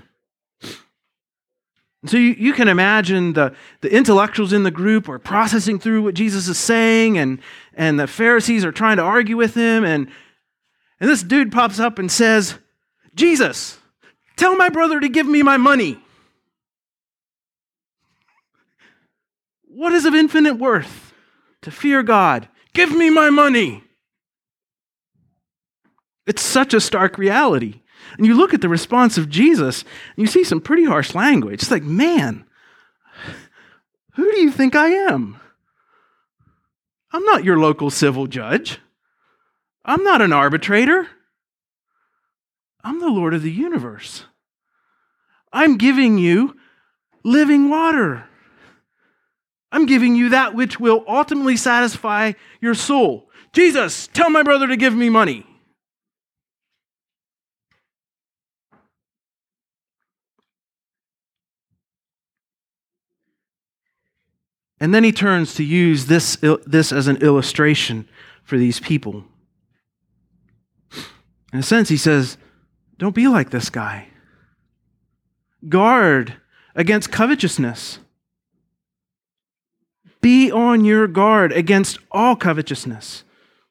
so 2.06 2.18
you, 2.18 2.36
you 2.38 2.54
can 2.54 2.68
imagine 2.68 3.34
the, 3.34 3.54
the 3.82 3.94
intellectuals 3.94 4.54
in 4.54 4.64
the 4.64 4.72
group 4.72 5.10
are 5.10 5.20
processing 5.20 5.80
through 5.80 6.04
what 6.04 6.16
Jesus 6.16 6.48
is 6.48 6.58
saying, 6.58 7.18
and, 7.18 7.40
and 7.74 8.00
the 8.00 8.08
Pharisees 8.08 8.66
are 8.66 8.72
trying 8.72 8.98
to 8.98 9.04
argue 9.04 9.38
with 9.38 9.56
him. 9.56 9.84
And, 9.84 10.10
and 11.00 11.10
this 11.10 11.24
dude 11.24 11.52
pops 11.52 11.80
up 11.80 12.00
and 12.00 12.12
says, 12.12 12.56
Jesus, 13.14 13.78
tell 14.36 14.56
my 14.56 14.70
brother 14.70 15.00
to 15.00 15.10
give 15.10 15.28
me 15.28 15.44
my 15.44 15.58
money. 15.58 16.00
What 19.64 19.94
is 19.94 20.06
of 20.06 20.16
infinite 20.16 20.56
worth? 20.56 21.14
To 21.62 21.72
fear 21.72 22.02
God. 22.02 22.48
Give 22.74 22.92
me 22.92 23.10
my 23.10 23.30
money. 23.30 23.84
It's 26.28 26.42
such 26.42 26.74
a 26.74 26.82
stark 26.82 27.18
reality. 27.18 27.82
And 28.18 28.26
you 28.26 28.36
look 28.36 28.54
at 28.54 28.62
the 28.62 28.70
response 28.70 29.18
of 29.18 29.30
Jesus, 29.30 29.82
and 29.82 30.18
you 30.18 30.28
see 30.28 30.44
some 30.44 30.62
pretty 30.62 30.84
harsh 30.84 31.16
language. 31.16 31.62
It's 31.64 31.72
like, 31.72 31.84
man, 31.84 32.46
who 34.14 34.32
do 34.32 34.40
you 34.40 34.52
think 34.52 34.76
I 34.76 34.90
am? 34.90 35.40
I'm 37.12 37.24
not 37.24 37.44
your 37.44 37.58
local 37.58 37.90
civil 37.90 38.28
judge. 38.28 38.80
I'm 39.86 40.04
not 40.04 40.22
an 40.22 40.34
arbitrator. 40.34 41.08
I'm 42.84 43.00
the 43.00 43.10
Lord 43.10 43.34
of 43.34 43.42
the 43.42 43.52
universe. 43.52 44.26
I'm 45.54 45.78
giving 45.78 46.18
you 46.18 46.56
living 47.24 47.70
water. 47.70 48.26
I'm 49.72 49.86
giving 49.86 50.16
you 50.16 50.30
that 50.30 50.54
which 50.54 50.80
will 50.80 51.04
ultimately 51.08 51.58
satisfy 51.58 52.34
your 52.62 52.74
soul. 52.74 53.30
Jesus, 53.54 54.08
tell 54.08 54.30
my 54.30 54.44
brother 54.44 54.68
to 54.68 54.78
give 54.78 54.94
me 54.94 55.10
money. 55.10 55.47
And 64.80 64.94
then 64.94 65.04
he 65.04 65.12
turns 65.12 65.56
to 65.56 65.64
use 65.64 66.06
this, 66.06 66.38
this 66.66 66.92
as 66.92 67.08
an 67.08 67.18
illustration 67.18 68.08
for 68.44 68.58
these 68.58 68.80
people. 68.80 69.26
In 71.52 71.60
a 71.60 71.64
sense, 71.64 71.90
he 71.90 71.98
says, 71.98 72.38
Don't 72.98 73.16
be 73.16 73.28
like 73.28 73.50
this 73.50 73.70
guy. 73.70 74.10
Guard 75.68 76.36
against 76.76 77.12
covetousness. 77.12 78.00
Be 80.22 80.52
on 80.52 80.86
your 80.86 81.08
guard 81.08 81.52
against 81.52 82.00
all 82.12 82.36
covetousness. 82.36 83.24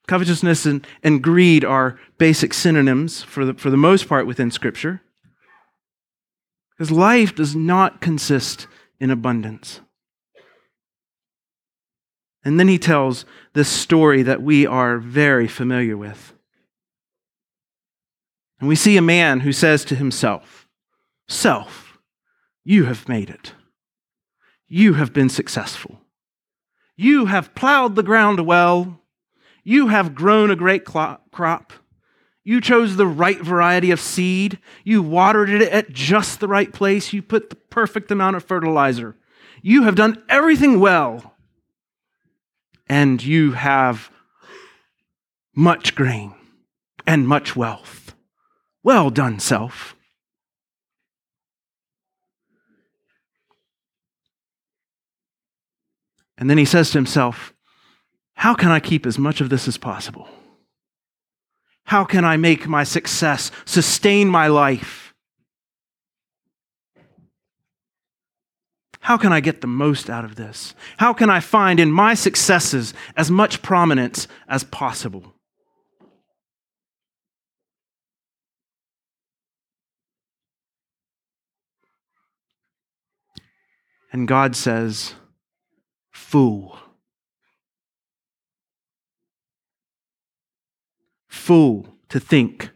Covetousness 0.08 0.66
and, 0.66 0.86
and 1.02 1.22
greed 1.22 1.64
are 1.64 1.98
basic 2.18 2.54
synonyms 2.54 3.22
for 3.22 3.44
the, 3.44 3.54
for 3.54 3.70
the 3.70 3.76
most 3.76 4.08
part 4.08 4.26
within 4.26 4.50
Scripture. 4.50 5.02
Because 6.70 6.90
life 6.90 7.34
does 7.34 7.56
not 7.56 8.00
consist 8.00 8.66
in 9.00 9.10
abundance. 9.10 9.80
And 12.46 12.61
then 12.61 12.68
he 12.68 12.78
tells 12.78 13.24
this 13.54 13.68
story 13.68 14.22
that 14.22 14.40
we 14.40 14.64
are 14.64 14.98
very 14.98 15.48
familiar 15.48 15.96
with. 15.96 16.32
And 18.61 18.68
we 18.68 18.76
see 18.76 18.96
a 18.96 19.02
man 19.02 19.40
who 19.40 19.50
says 19.50 19.85
to 19.87 19.96
himself, 19.96 20.68
Self, 21.26 21.98
you 22.64 22.85
have 22.85 23.09
made 23.09 23.30
it. 23.30 23.54
You 24.68 24.94
have 24.94 25.12
been 25.12 25.28
successful. 25.28 25.98
You 26.96 27.24
have 27.24 27.52
plowed 27.56 27.96
the 27.96 28.04
ground 28.04 28.46
well. 28.46 29.00
You 29.64 29.88
have 29.88 30.14
grown 30.14 30.48
a 30.48 30.54
great 30.54 30.85
crop. 30.85 31.72
You 32.44 32.61
chose 32.61 32.94
the 32.94 33.09
right 33.09 33.40
variety 33.40 33.90
of 33.90 33.98
seed. 33.98 34.61
You 34.85 35.02
watered 35.02 35.50
it 35.50 35.62
at 35.62 35.90
just 35.90 36.38
the 36.38 36.46
right 36.46 36.72
place. 36.72 37.12
You 37.12 37.22
put 37.22 37.50
the 37.50 37.56
perfect 37.56 38.12
amount 38.12 38.37
of 38.37 38.44
fertilizer. 38.44 39.16
You 39.62 39.82
have 39.82 39.96
done 39.96 40.22
everything 40.28 40.78
well. 40.78 41.32
And 42.88 43.22
you 43.22 43.53
have 43.53 44.11
much 45.55 45.94
grain 45.94 46.35
and 47.07 47.27
much 47.27 47.57
wealth. 47.57 48.14
Well 48.83 49.11
done, 49.11 49.40
self. 49.40 49.96
And 56.38 56.51
then 56.51 56.59
he 56.59 56.64
says 56.64 56.90
to 56.90 56.99
himself, 56.99 57.55
How 58.35 58.55
can 58.55 58.70
I 58.70 58.81
keep 58.81 59.07
as 59.07 59.18
much 59.18 59.40
of 59.40 59.49
this 59.49 59.66
as 59.66 59.79
possible? 59.79 60.29
How 61.85 62.05
can 62.05 62.25
I 62.25 62.37
make 62.37 62.66
my 62.66 62.85
success 62.85 63.51
sustain 63.64 64.29
my 64.29 64.49
life? 64.49 65.05
How 69.06 69.16
can 69.16 69.32
I 69.32 69.38
get 69.38 69.60
the 69.60 69.68
most 69.68 70.10
out 70.10 70.24
of 70.24 70.34
this? 70.34 70.74
How 70.96 71.12
can 71.12 71.30
I 71.30 71.38
find 71.38 71.78
in 71.78 71.92
my 71.92 72.14
successes 72.14 72.92
as 73.16 73.30
much 73.30 73.62
prominence 73.62 74.26
as 74.48 74.64
possible? 74.64 75.32
And 84.10 84.26
God 84.26 84.56
says, 84.56 85.14
Fool. 86.10 86.76
Fool 91.28 91.86
to 92.08 92.18
think 92.18 92.70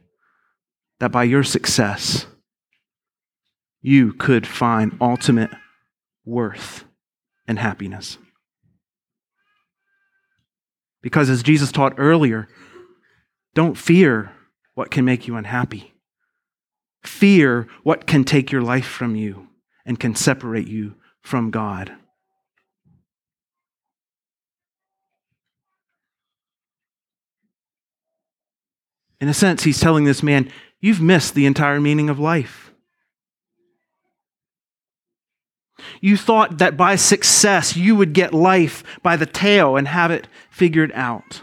that 1.00 1.10
by 1.10 1.24
your 1.24 1.42
success, 1.42 2.26
you 3.82 4.12
could 4.12 4.46
find 4.46 4.96
ultimate 5.00 5.50
worth 6.24 6.85
and 7.46 7.59
happiness. 7.59 8.18
Because 11.02 11.30
as 11.30 11.42
Jesus 11.42 11.72
taught 11.72 11.94
earlier, 11.96 12.48
don't 13.54 13.78
fear 13.78 14.33
what 14.74 14.90
can 14.90 15.04
make 15.04 15.26
you 15.26 15.37
unhappy. 15.37 15.94
Fear 17.02 17.66
what 17.83 18.06
can 18.06 18.24
take 18.24 18.52
your 18.52 18.62
life 18.62 18.87
from 18.87 19.16
you 19.16 19.48
and 19.87 19.98
can 19.98 20.14
separate 20.14 20.68
you 20.68 20.94
from 21.22 21.50
God. 21.50 21.92
In 29.20 29.28
a 29.28 29.35
sense, 29.35 29.64
he's 29.64 29.80
telling 29.80 30.04
this 30.04 30.22
man, 30.22 30.50
You've 30.80 31.00
missed 31.00 31.35
the 31.35 31.46
entire 31.46 31.80
meaning 31.80 32.09
of 32.09 32.18
life. 32.18 32.69
You 36.00 36.16
thought 36.16 36.58
that 36.58 36.76
by 36.76 36.96
success 36.96 37.76
you 37.76 37.94
would 37.94 38.12
get 38.12 38.32
life 38.32 38.82
by 39.02 39.16
the 39.16 39.26
tail 39.26 39.76
and 39.76 39.86
have 39.86 40.10
it 40.10 40.26
figured 40.50 40.92
out. 40.94 41.42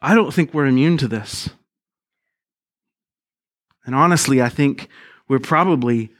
I 0.00 0.14
don't 0.14 0.32
think 0.34 0.52
we're 0.52 0.66
immune 0.66 0.96
to 0.98 1.08
this. 1.08 1.50
And 3.84 3.94
honestly, 3.94 4.40
I 4.40 4.48
think 4.48 4.88
we're 5.28 5.38
probably 5.38 6.10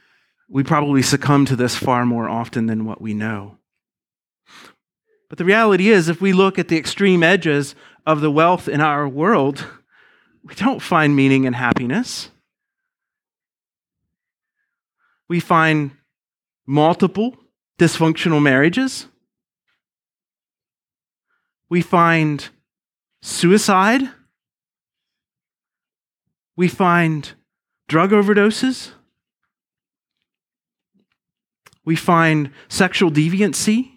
we 0.49 0.63
probably 0.63 1.01
succumb 1.01 1.45
to 1.45 1.55
this 1.55 1.75
far 1.75 2.05
more 2.05 2.29
often 2.29 2.67
than 2.67 2.85
what 2.85 3.01
we 3.01 3.13
know. 3.13 3.57
But 5.29 5.39
the 5.39 5.45
reality 5.45 5.89
is, 5.89 6.09
if 6.09 6.21
we 6.21 6.31
look 6.31 6.59
at 6.59 6.67
the 6.67 6.77
extreme 6.77 7.23
edges 7.23 7.73
of 8.05 8.21
the 8.21 8.29
wealth 8.29 8.67
in 8.67 8.79
our 8.79 9.07
world, 9.07 9.65
we 10.43 10.53
don't 10.53 10.81
find 10.81 11.15
meaning 11.15 11.47
and 11.47 11.55
happiness. 11.55 12.29
We 15.33 15.39
find 15.39 15.89
multiple 16.67 17.35
dysfunctional 17.79 18.39
marriages. 18.39 19.07
We 21.69 21.81
find 21.81 22.47
suicide. 23.23 24.11
We 26.55 26.67
find 26.67 27.31
drug 27.87 28.11
overdoses. 28.11 28.91
We 31.83 31.95
find 31.95 32.51
sexual 32.67 33.09
deviancy. 33.09 33.93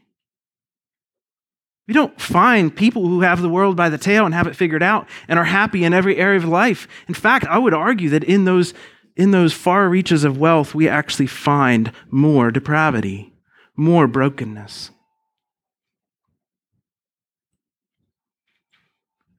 We 1.86 1.92
don't 1.92 2.18
find 2.18 2.74
people 2.74 3.06
who 3.06 3.20
have 3.20 3.42
the 3.42 3.50
world 3.50 3.76
by 3.76 3.90
the 3.90 3.98
tail 3.98 4.24
and 4.24 4.34
have 4.34 4.46
it 4.46 4.56
figured 4.56 4.82
out 4.82 5.06
and 5.28 5.38
are 5.38 5.44
happy 5.44 5.84
in 5.84 5.92
every 5.92 6.16
area 6.16 6.38
of 6.38 6.46
life. 6.46 6.88
In 7.08 7.14
fact, 7.14 7.44
I 7.44 7.58
would 7.58 7.74
argue 7.74 8.08
that 8.08 8.24
in 8.24 8.46
those, 8.46 8.72
in 9.16 9.30
those 9.30 9.52
far 9.52 9.88
reaches 9.88 10.24
of 10.24 10.38
wealth, 10.38 10.74
we 10.74 10.88
actually 10.88 11.26
find 11.26 11.90
more 12.10 12.50
depravity, 12.50 13.32
more 13.74 14.06
brokenness. 14.06 14.90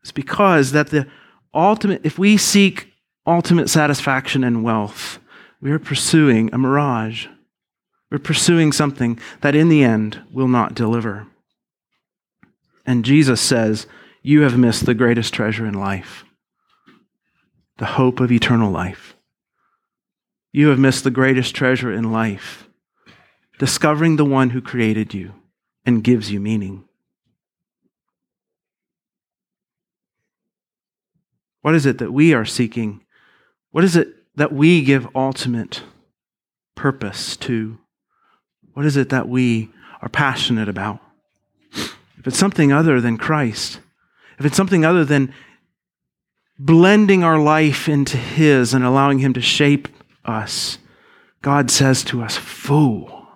It's 0.01 0.11
because 0.11 0.71
that 0.71 0.87
the 0.87 1.07
ultimate, 1.53 2.01
if 2.03 2.17
we 2.17 2.37
seek 2.37 2.93
ultimate 3.25 3.69
satisfaction 3.69 4.43
in 4.43 4.63
wealth, 4.63 5.19
we 5.61 5.71
are 5.71 5.79
pursuing 5.79 6.49
a 6.53 6.57
mirage. 6.57 7.27
We're 8.09 8.19
pursuing 8.19 8.71
something 8.71 9.19
that 9.41 9.55
in 9.55 9.69
the 9.69 9.83
end 9.83 10.21
will 10.31 10.47
not 10.47 10.75
deliver. 10.75 11.27
And 12.85 13.03
Jesus 13.03 13.41
says, 13.41 13.85
You 14.23 14.41
have 14.41 14.57
missed 14.57 14.85
the 14.85 14.93
greatest 14.93 15.33
treasure 15.33 15.65
in 15.65 15.73
life 15.73 16.23
the 17.77 17.85
hope 17.85 18.19
of 18.19 18.31
eternal 18.31 18.71
life. 18.71 19.16
You 20.57 20.69
have 20.69 20.79
missed 20.79 21.03
the 21.03 21.11
greatest 21.11 21.53
treasure 21.53 21.93
in 21.93 22.11
life, 22.11 22.67
discovering 23.59 24.15
the 24.15 24.25
one 24.25 24.49
who 24.49 24.59
created 24.59 25.13
you 25.13 25.33
and 25.85 26.03
gives 26.03 26.31
you 26.31 26.39
meaning. 26.39 26.83
What 31.61 31.75
is 31.75 31.85
it 31.85 31.99
that 31.99 32.11
we 32.11 32.33
are 32.33 32.43
seeking? 32.43 33.05
What 33.69 33.83
is 33.83 33.95
it 33.95 34.07
that 34.35 34.51
we 34.51 34.81
give 34.81 35.07
ultimate 35.15 35.83
purpose 36.73 37.37
to? 37.37 37.77
What 38.73 38.87
is 38.87 38.97
it 38.97 39.09
that 39.09 39.29
we 39.29 39.69
are 40.01 40.09
passionate 40.09 40.69
about? 40.69 40.99
if 41.71 42.25
it's 42.25 42.39
something 42.39 42.73
other 42.73 42.99
than 42.99 43.19
Christ, 43.19 43.79
if 44.39 44.45
it's 44.47 44.57
something 44.57 44.83
other 44.83 45.05
than 45.05 45.31
blending 46.57 47.23
our 47.23 47.37
life 47.37 47.87
into 47.87 48.17
His 48.17 48.73
and 48.73 48.83
allowing 48.83 49.19
Him 49.19 49.33
to 49.33 49.41
shape 49.41 49.87
us, 50.27 50.77
God 51.41 51.71
says 51.71 52.03
to 52.05 52.21
us, 52.21 52.35
Fool, 52.35 53.27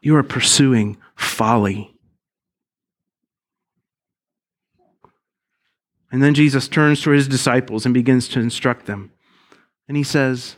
you 0.00 0.14
are 0.16 0.22
pursuing 0.22 0.96
folly. 1.16 1.92
And 6.12 6.22
then 6.22 6.34
Jesus 6.34 6.68
turns 6.68 7.02
to 7.02 7.10
his 7.10 7.26
disciples 7.26 7.84
and 7.84 7.92
begins 7.92 8.28
to 8.28 8.40
instruct 8.40 8.86
them. 8.86 9.12
And 9.88 9.96
he 9.96 10.04
says, 10.04 10.56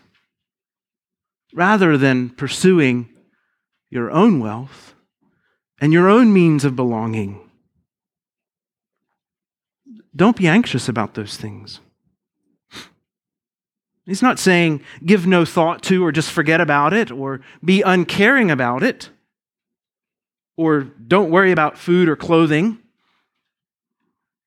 rather 1.55 1.97
than 1.97 2.31
pursuing 2.31 3.09
your 3.91 4.11
own 4.11 4.39
wealth, 4.39 4.95
and 5.81 5.93
your 5.93 6.09
own 6.09 6.33
means 6.33 6.65
of 6.65 6.77
belonging. 6.77 7.41
Don't 10.15 10.37
be 10.37 10.49
anxious 10.49 10.89
about 10.89 11.15
those 11.15 11.37
things. 11.37 11.81
He's 14.09 14.23
not 14.23 14.39
saying 14.39 14.81
give 15.05 15.27
no 15.27 15.45
thought 15.45 15.83
to 15.85 16.03
or 16.03 16.13
just 16.13 16.33
forget 16.33 16.63
about 16.63 16.95
it 16.95 17.11
or 17.11 17.43
be 17.63 17.83
uncaring 17.83 18.51
about 18.51 18.83
it 18.83 19.11
or 20.57 20.85
don't 21.07 21.31
worry 21.31 21.53
about 21.53 21.77
food 21.77 22.09
or 22.09 22.17
clothing 22.17 22.79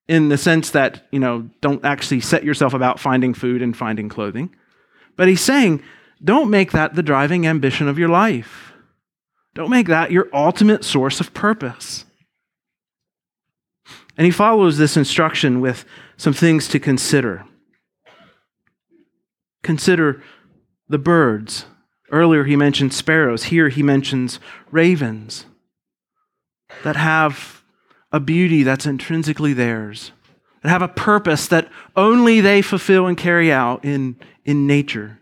in 0.08 0.30
the 0.30 0.38
sense 0.38 0.72
that, 0.72 1.06
you 1.12 1.20
know, 1.20 1.48
don't 1.62 1.86
actually 1.86 2.22
set 2.22 2.44
yourself 2.44 2.74
about 2.74 3.00
finding 3.00 3.36
food 3.36 3.62
and 3.62 3.78
finding 3.78 4.10
clothing. 4.10 4.54
But 5.16 5.28
he's 5.28 5.42
saying 5.42 5.84
don't 6.24 6.50
make 6.50 6.72
that 6.72 6.96
the 6.96 7.04
driving 7.04 7.46
ambition 7.46 7.88
of 7.88 8.00
your 8.00 8.10
life. 8.10 8.74
Don't 9.54 9.70
make 9.70 9.88
that 9.88 10.12
your 10.12 10.28
ultimate 10.34 10.84
source 10.84 11.20
of 11.20 11.36
purpose. 11.36 12.06
And 14.18 14.26
he 14.26 14.32
follows 14.32 14.80
this 14.80 14.98
instruction 14.98 15.62
with 15.62 15.86
some 16.18 16.34
things 16.34 16.68
to 16.70 16.80
consider. 16.80 17.46
Consider 19.64 20.22
the 20.88 20.98
birds. 20.98 21.66
Earlier 22.12 22.44
he 22.44 22.56
mentioned 22.56 22.94
sparrows. 22.94 23.46
Here 23.46 23.70
he 23.70 23.84
mentions 23.84 24.40
ravens 24.70 25.46
that 26.84 26.96
have 26.96 27.64
a 28.12 28.20
beauty 28.20 28.64
that's 28.64 28.86
intrinsically 28.86 29.54
theirs, 29.54 30.12
that 30.62 30.70
have 30.70 30.82
a 30.82 30.88
purpose 30.88 31.48
that 31.48 31.70
only 31.96 32.42
they 32.42 32.62
fulfill 32.62 33.08
and 33.08 33.18
carry 33.18 33.52
out 33.52 33.86
in, 33.86 34.18
in 34.44 34.68
nature. 34.68 35.20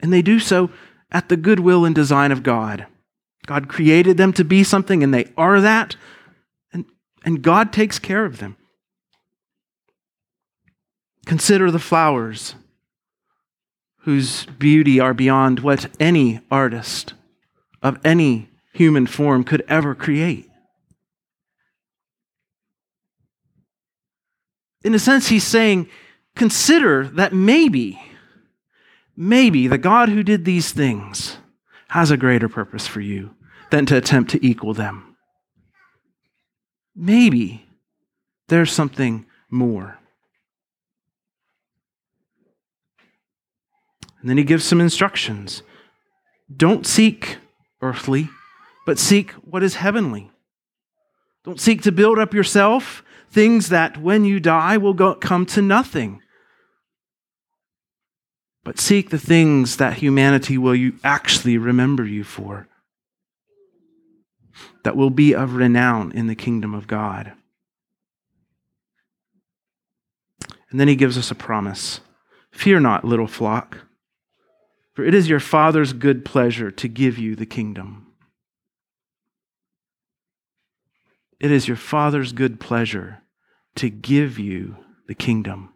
And 0.00 0.12
they 0.12 0.22
do 0.22 0.38
so 0.38 0.70
at 1.10 1.28
the 1.28 1.36
goodwill 1.36 1.84
and 1.84 1.94
design 1.94 2.32
of 2.32 2.42
God. 2.42 2.86
God 3.46 3.68
created 3.68 4.16
them 4.16 4.32
to 4.34 4.44
be 4.44 4.64
something, 4.64 5.02
and 5.02 5.12
they 5.12 5.30
are 5.36 5.60
that. 5.60 5.96
And, 6.72 6.86
and 7.24 7.42
God 7.42 7.72
takes 7.72 7.98
care 7.98 8.24
of 8.24 8.38
them. 8.38 8.56
Consider 11.26 11.70
the 11.70 11.78
flowers, 11.78 12.54
whose 14.02 14.46
beauty 14.58 14.98
are 14.98 15.14
beyond 15.14 15.60
what 15.60 15.88
any 16.00 16.40
artist 16.50 17.14
of 17.82 17.98
any 18.04 18.48
human 18.72 19.06
form 19.06 19.44
could 19.44 19.64
ever 19.68 19.94
create. 19.94 20.48
In 24.84 24.94
a 24.94 24.98
sense, 24.98 25.28
he's 25.28 25.44
saying, 25.44 25.88
consider 26.34 27.06
that 27.08 27.32
maybe, 27.32 28.02
maybe 29.16 29.68
the 29.68 29.78
God 29.78 30.08
who 30.08 30.22
did 30.22 30.44
these 30.44 30.72
things 30.72 31.36
has 31.88 32.10
a 32.10 32.16
greater 32.16 32.48
purpose 32.48 32.86
for 32.86 33.00
you 33.00 33.34
than 33.70 33.86
to 33.86 33.96
attempt 33.96 34.32
to 34.32 34.44
equal 34.44 34.74
them. 34.74 35.16
Maybe 36.96 37.66
there's 38.48 38.72
something 38.72 39.26
more. 39.48 39.98
And 44.22 44.30
then 44.30 44.38
he 44.38 44.44
gives 44.44 44.64
some 44.64 44.80
instructions. 44.80 45.62
Don't 46.54 46.86
seek 46.86 47.36
earthly, 47.82 48.30
but 48.86 48.98
seek 48.98 49.32
what 49.32 49.62
is 49.62 49.74
heavenly. 49.74 50.30
Don't 51.44 51.60
seek 51.60 51.82
to 51.82 51.92
build 51.92 52.18
up 52.18 52.32
yourself 52.32 53.04
things 53.30 53.68
that 53.68 53.98
when 53.98 54.24
you 54.24 54.40
die 54.40 54.78
will 54.78 54.94
go, 54.94 55.14
come 55.14 55.44
to 55.46 55.60
nothing 55.60 56.22
but 58.64 58.78
seek 58.78 59.10
the 59.10 59.18
things 59.18 59.76
that 59.76 59.94
humanity 59.94 60.56
will 60.56 60.74
you 60.74 60.94
actually 61.02 61.58
remember 61.58 62.04
you 62.04 62.22
for, 62.22 62.68
that 64.84 64.96
will 64.96 65.10
be 65.10 65.34
of 65.34 65.54
renown 65.54 66.12
in 66.12 66.26
the 66.26 66.34
kingdom 66.34 66.74
of 66.74 66.86
God. 66.86 67.32
And 70.70 70.80
then 70.80 70.88
he 70.88 70.96
gives 70.96 71.18
us 71.18 71.30
a 71.30 71.34
promise 71.34 72.00
Fear 72.50 72.80
not, 72.80 73.04
little 73.04 73.26
flock, 73.26 73.81
for 74.94 75.04
it 75.04 75.14
is 75.14 75.28
your 75.28 75.40
Father's 75.40 75.92
good 75.92 76.24
pleasure 76.24 76.70
to 76.70 76.88
give 76.88 77.18
you 77.18 77.34
the 77.34 77.46
kingdom. 77.46 78.06
It 81.40 81.50
is 81.50 81.66
your 81.66 81.76
Father's 81.76 82.32
good 82.32 82.60
pleasure 82.60 83.22
to 83.76 83.90
give 83.90 84.38
you 84.38 84.76
the 85.08 85.14
kingdom. 85.14 85.74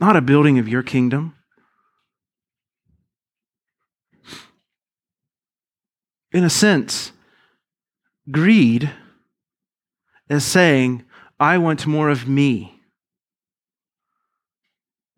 Not 0.00 0.16
a 0.16 0.22
building 0.22 0.58
of 0.58 0.68
your 0.68 0.82
kingdom, 0.82 1.34
in 6.30 6.44
a 6.44 6.50
sense, 6.50 7.12
greed 8.30 8.90
is 10.28 10.44
saying, 10.44 11.04
I 11.40 11.58
want 11.58 11.86
more 11.86 12.10
of 12.10 12.28
me. 12.28 12.77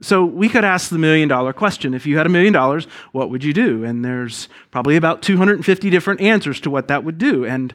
So 0.02 0.24
we 0.24 0.48
could 0.48 0.64
ask 0.64 0.88
the 0.88 0.98
million 0.98 1.28
dollar 1.28 1.52
question. 1.52 1.92
If 1.92 2.06
you 2.06 2.16
had 2.16 2.26
a 2.26 2.30
million 2.30 2.52
dollars, 2.52 2.86
what 3.12 3.30
would 3.30 3.44
you 3.44 3.52
do? 3.52 3.84
And 3.84 4.04
there's 4.04 4.48
probably 4.70 4.96
about 4.96 5.22
250 5.22 5.90
different 5.90 6.20
answers 6.20 6.60
to 6.60 6.70
what 6.70 6.88
that 6.88 7.04
would 7.04 7.18
do. 7.18 7.44
And 7.44 7.74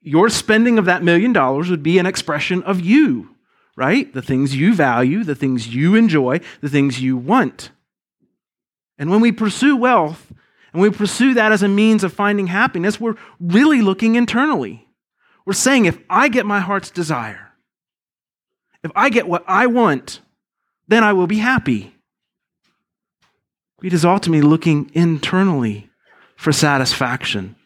your 0.00 0.28
spending 0.28 0.78
of 0.78 0.86
that 0.86 1.04
million 1.04 1.32
dollars 1.32 1.70
would 1.70 1.82
be 1.82 1.98
an 1.98 2.06
expression 2.06 2.62
of 2.64 2.80
you 2.80 3.32
right? 3.76 4.12
The 4.12 4.22
things 4.22 4.54
you 4.54 4.74
value, 4.74 5.24
the 5.24 5.34
things 5.34 5.74
you 5.74 5.94
enjoy, 5.94 6.40
the 6.60 6.68
things 6.68 7.00
you 7.00 7.16
want. 7.16 7.70
And 8.98 9.10
when 9.10 9.20
we 9.20 9.32
pursue 9.32 9.76
wealth, 9.76 10.32
and 10.72 10.80
we 10.80 10.90
pursue 10.90 11.34
that 11.34 11.52
as 11.52 11.62
a 11.62 11.68
means 11.68 12.02
of 12.04 12.12
finding 12.12 12.46
happiness, 12.46 13.00
we're 13.00 13.16
really 13.40 13.82
looking 13.82 14.14
internally. 14.14 14.88
We're 15.44 15.52
saying, 15.52 15.86
if 15.86 15.98
I 16.08 16.28
get 16.28 16.46
my 16.46 16.60
heart's 16.60 16.90
desire, 16.90 17.52
if 18.82 18.90
I 18.94 19.10
get 19.10 19.28
what 19.28 19.44
I 19.46 19.66
want, 19.66 20.20
then 20.88 21.04
I 21.04 21.12
will 21.12 21.26
be 21.26 21.38
happy. 21.38 21.94
It 23.82 23.92
is 23.92 24.04
ultimately 24.04 24.46
looking 24.46 24.90
internally 24.94 25.90
for 26.36 26.52
satisfaction. 26.52 27.56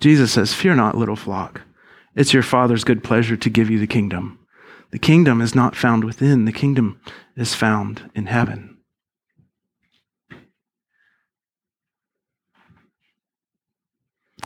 Jesus 0.00 0.32
says, 0.32 0.54
Fear 0.54 0.76
not, 0.76 0.96
little 0.96 1.16
flock. 1.16 1.62
It's 2.14 2.32
your 2.32 2.42
Father's 2.42 2.84
good 2.84 3.02
pleasure 3.02 3.36
to 3.36 3.50
give 3.50 3.70
you 3.70 3.78
the 3.78 3.86
kingdom. 3.86 4.38
The 4.90 4.98
kingdom 4.98 5.40
is 5.40 5.54
not 5.54 5.76
found 5.76 6.04
within, 6.04 6.44
the 6.44 6.52
kingdom 6.52 7.00
is 7.36 7.54
found 7.54 8.10
in 8.14 8.26
heaven. 8.26 8.78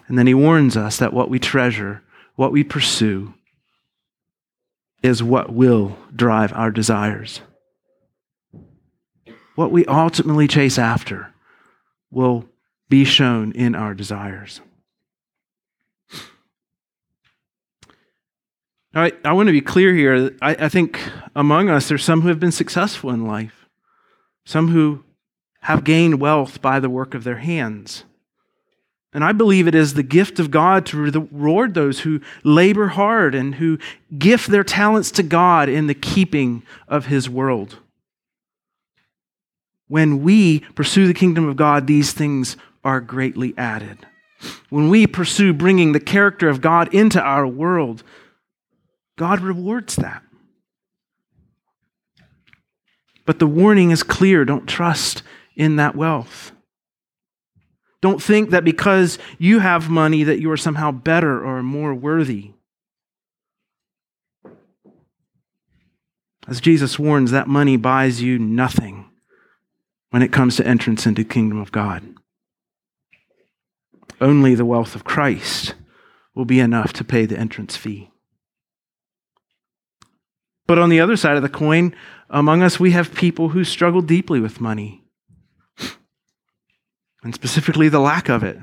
And 0.08 0.18
then 0.18 0.26
he 0.26 0.34
warns 0.34 0.76
us 0.76 0.98
that 0.98 1.12
what 1.12 1.30
we 1.30 1.38
treasure, 1.38 2.02
what 2.34 2.52
we 2.52 2.64
pursue, 2.64 3.34
is 5.02 5.22
what 5.22 5.52
will 5.52 5.96
drive 6.14 6.52
our 6.52 6.70
desires. 6.70 7.40
What 9.54 9.72
we 9.72 9.84
ultimately 9.86 10.48
chase 10.48 10.78
after 10.78 11.32
will 12.10 12.46
be 12.88 13.04
shown 13.04 13.52
in 13.52 13.74
our 13.74 13.94
desires. 13.94 14.60
All 18.94 19.00
right, 19.00 19.14
I 19.24 19.32
want 19.32 19.46
to 19.46 19.52
be 19.52 19.62
clear 19.62 19.94
here. 19.94 20.36
I, 20.42 20.50
I 20.50 20.68
think 20.68 21.00
among 21.34 21.70
us, 21.70 21.88
there's 21.88 22.04
some 22.04 22.20
who 22.20 22.28
have 22.28 22.40
been 22.40 22.52
successful 22.52 23.10
in 23.10 23.26
life, 23.26 23.66
some 24.44 24.68
who 24.68 25.04
have 25.62 25.84
gained 25.84 26.20
wealth 26.20 26.60
by 26.60 26.78
the 26.78 26.90
work 26.90 27.14
of 27.14 27.24
their 27.24 27.38
hands. 27.38 28.04
And 29.14 29.22
I 29.22 29.32
believe 29.32 29.68
it 29.68 29.74
is 29.74 29.94
the 29.94 30.02
gift 30.02 30.38
of 30.38 30.50
God 30.50 30.86
to 30.86 30.96
reward 30.96 31.74
those 31.74 32.00
who 32.00 32.20
labor 32.44 32.88
hard 32.88 33.34
and 33.34 33.56
who 33.56 33.78
gift 34.18 34.48
their 34.48 34.64
talents 34.64 35.10
to 35.12 35.22
God 35.22 35.68
in 35.68 35.86
the 35.86 35.94
keeping 35.94 36.62
of 36.88 37.06
His 37.06 37.28
world. 37.28 37.76
When 39.88 40.22
we 40.22 40.60
pursue 40.60 41.06
the 41.06 41.14
kingdom 41.14 41.46
of 41.46 41.56
God, 41.56 41.86
these 41.86 42.12
things 42.12 42.56
are 42.82 43.00
greatly 43.00 43.52
added. 43.58 44.06
When 44.70 44.88
we 44.88 45.06
pursue 45.06 45.52
bringing 45.52 45.92
the 45.92 46.00
character 46.00 46.48
of 46.48 46.62
God 46.62 46.92
into 46.94 47.20
our 47.20 47.46
world, 47.46 48.02
God 49.18 49.40
rewards 49.40 49.96
that. 49.96 50.22
But 53.26 53.38
the 53.38 53.46
warning 53.46 53.90
is 53.90 54.02
clear 54.02 54.44
don't 54.46 54.66
trust 54.66 55.22
in 55.54 55.76
that 55.76 55.94
wealth. 55.94 56.52
Don't 58.02 58.20
think 58.20 58.50
that 58.50 58.64
because 58.64 59.16
you 59.38 59.60
have 59.60 59.88
money 59.88 60.24
that 60.24 60.40
you 60.40 60.50
are 60.50 60.56
somehow 60.56 60.90
better 60.90 61.42
or 61.42 61.62
more 61.62 61.94
worthy. 61.94 62.50
As 66.48 66.60
Jesus 66.60 66.98
warns, 66.98 67.30
that 67.30 67.46
money 67.46 67.76
buys 67.76 68.20
you 68.20 68.40
nothing 68.40 69.08
when 70.10 70.20
it 70.20 70.32
comes 70.32 70.56
to 70.56 70.66
entrance 70.66 71.06
into 71.06 71.22
the 71.22 71.28
kingdom 71.28 71.60
of 71.60 71.70
God. 71.70 72.02
Only 74.20 74.56
the 74.56 74.64
wealth 74.64 74.96
of 74.96 75.04
Christ 75.04 75.74
will 76.34 76.44
be 76.44 76.58
enough 76.58 76.92
to 76.94 77.04
pay 77.04 77.24
the 77.24 77.38
entrance 77.38 77.76
fee. 77.76 78.10
But 80.66 80.78
on 80.78 80.88
the 80.88 81.00
other 81.00 81.16
side 81.16 81.36
of 81.36 81.42
the 81.42 81.48
coin, 81.48 81.94
among 82.28 82.62
us, 82.62 82.80
we 82.80 82.90
have 82.90 83.14
people 83.14 83.50
who 83.50 83.62
struggle 83.62 84.02
deeply 84.02 84.40
with 84.40 84.60
money 84.60 85.01
and 87.22 87.34
specifically 87.34 87.88
the 87.88 88.00
lack 88.00 88.28
of 88.28 88.42
it. 88.42 88.58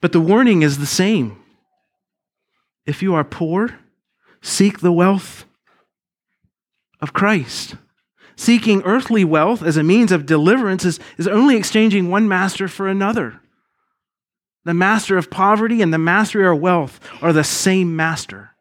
But 0.00 0.12
the 0.12 0.20
warning 0.20 0.62
is 0.62 0.78
the 0.78 0.86
same. 0.86 1.42
If 2.86 3.02
you 3.02 3.14
are 3.14 3.24
poor, 3.24 3.78
seek 4.42 4.80
the 4.80 4.92
wealth 4.92 5.46
of 7.00 7.12
Christ. 7.12 7.76
Seeking 8.36 8.82
earthly 8.84 9.24
wealth 9.24 9.62
as 9.62 9.76
a 9.76 9.82
means 9.82 10.12
of 10.12 10.26
deliverance 10.26 10.84
is, 10.84 11.00
is 11.16 11.28
only 11.28 11.56
exchanging 11.56 12.10
one 12.10 12.28
master 12.28 12.68
for 12.68 12.88
another. 12.88 13.40
The 14.64 14.74
master 14.74 15.16
of 15.16 15.30
poverty 15.30 15.82
and 15.82 15.92
the 15.92 15.98
master 15.98 16.50
of 16.50 16.60
wealth 16.60 17.00
are 17.22 17.32
the 17.32 17.44
same 17.44 17.94
master. 17.94 18.53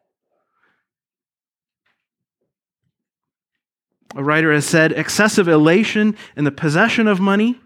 A 4.16 4.24
writer 4.24 4.54
has 4.54 4.66
said 4.66 4.92
excessive 4.92 5.48
elation 5.48 6.16
in 6.38 6.44
the 6.44 6.52
possession 6.52 7.08
of 7.08 7.20
money 7.20 7.60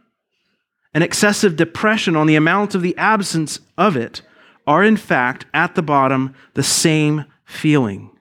and 0.94 1.04
excessive 1.04 1.56
depression 1.56 2.16
on 2.16 2.28
the 2.28 2.36
amount 2.36 2.74
of 2.74 2.82
the 2.82 2.98
absence 2.98 3.60
of 3.78 3.98
it 3.98 4.22
are, 4.66 4.84
in 4.84 4.98
fact, 4.98 5.46
at 5.54 5.76
the 5.76 5.82
bottom, 5.82 6.34
the 6.54 6.64
same 6.64 7.26
feeling. 7.46 8.12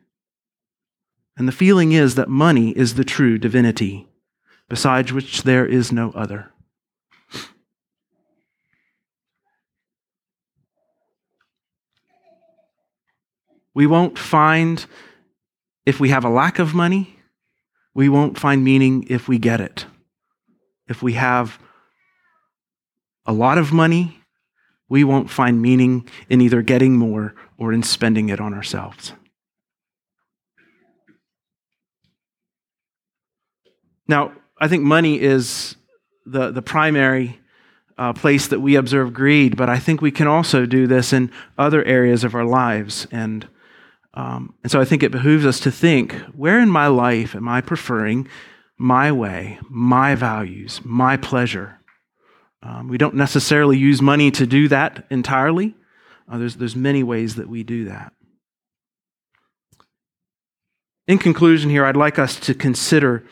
And 1.37 1.47
the 1.47 1.53
feeling 1.53 1.93
is 1.93 2.15
that 2.15 2.29
money 2.29 2.71
is 2.71 2.95
the 2.95 3.05
true 3.05 3.39
divinity, 3.39 4.09
besides 4.69 5.13
which 5.13 5.43
there 5.43 5.67
is 5.67 5.93
no 5.93 6.11
other. 6.13 6.51
We 13.75 13.87
won't 13.87 14.19
find, 14.19 14.85
if 15.85 16.01
we 16.01 16.09
have 16.09 16.25
a 16.25 16.31
lack 16.31 16.59
of 16.59 16.75
money, 16.75 17.16
we 17.97 18.11
won't 18.11 18.39
find 18.39 18.63
meaning 18.63 19.07
if 19.09 19.27
we 19.27 19.39
get 19.39 19.59
it. 19.59 19.87
If 20.87 21.03
we 21.03 21.15
have 21.15 21.59
a 23.25 23.33
lot 23.33 23.57
of 23.57 23.73
money, 23.73 24.21
we 24.87 25.03
won't 25.03 25.31
find 25.31 25.63
meaning 25.63 26.07
in 26.29 26.43
either 26.43 26.61
getting 26.61 26.99
more 26.99 27.35
or 27.57 27.73
in 27.73 27.83
spending 27.83 28.29
it 28.29 28.39
on 28.39 28.53
ourselves. 28.53 29.15
Now, 34.07 34.33
I 34.61 34.69
think 34.69 34.83
money 34.83 35.19
is 35.19 35.77
the, 36.27 36.51
the 36.51 36.63
primary 36.63 37.41
uh, 37.97 38.13
place 38.13 38.47
that 38.49 38.61
we 38.61 38.77
observe 38.77 39.15
greed, 39.15 39.57
but 39.57 39.71
I 39.71 39.79
think 39.79 40.03
we 40.03 40.11
can 40.11 40.27
also 40.27 40.67
do 40.67 40.87
this 40.87 41.15
in 41.15 41.33
other 41.57 41.83
areas 41.85 42.25
of 42.25 42.35
our 42.35 42.45
lives. 42.45 43.07
And 43.11 43.49
um, 44.17 44.55
and 44.63 44.73
so 44.73 44.81
I 44.81 44.87
think 44.87 45.03
it 45.03 45.13
behooves 45.13 45.45
us 45.45 45.61
to 45.61 45.71
think 45.71 46.15
where 46.35 46.59
in 46.59 46.71
my 46.71 46.87
life 46.87 47.37
am 47.37 47.47
I 47.49 47.61
preferring 47.61 48.27
my 48.79 49.13
way, 49.13 49.59
my 49.69 50.15
values, 50.15 50.81
my 50.85 51.19
pleasure? 51.19 51.79
Um, 52.63 52.89
we 52.89 52.97
don't 52.97 53.15
necessarily 53.15 53.77
use 53.77 54.01
money 54.01 54.31
to 54.33 54.47
do 54.47 54.69
that 54.69 55.07
entirely. 55.11 55.75
Uh, 56.29 56.39
there's, 56.39 56.57
there's 56.57 56.75
many 56.75 57.03
ways 57.03 57.37
that 57.37 57.49
we 57.49 57.63
do 57.63 57.85
that. 57.85 58.13
In 61.07 61.19
conclusion, 61.19 61.71
here, 61.71 61.85
I'd 61.85 61.97
like 61.97 62.19
us 62.19 62.41
to 62.41 62.55
consider 62.55 63.23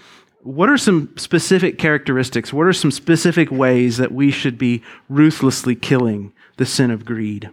what 0.42 0.68
are 0.68 0.76
some 0.76 1.16
specific 1.16 1.78
characteristics, 1.78 2.52
what 2.52 2.66
are 2.66 2.72
some 2.74 2.90
specific 2.90 3.50
ways 3.50 3.96
that 3.96 4.12
we 4.12 4.30
should 4.30 4.58
be 4.58 4.82
ruthlessly 5.08 5.74
killing 5.74 6.34
the 6.58 6.66
sin 6.66 6.90
of 6.90 7.06
greed? 7.06 7.50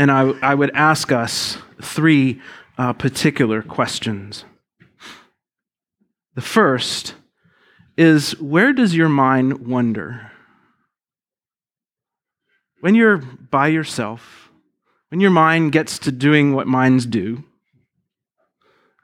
And 0.00 0.10
I, 0.10 0.30
I 0.40 0.54
would 0.54 0.70
ask 0.70 1.12
us 1.12 1.58
three 1.82 2.40
uh, 2.78 2.94
particular 2.94 3.60
questions. 3.60 4.46
The 6.34 6.40
first 6.40 7.12
is 7.98 8.30
where 8.40 8.72
does 8.72 8.94
your 8.94 9.10
mind 9.10 9.66
wander? 9.66 10.32
When 12.80 12.94
you're 12.94 13.18
by 13.18 13.66
yourself, 13.66 14.50
when 15.10 15.20
your 15.20 15.32
mind 15.32 15.72
gets 15.72 15.98
to 15.98 16.10
doing 16.10 16.54
what 16.54 16.66
minds 16.66 17.04
do, 17.04 17.44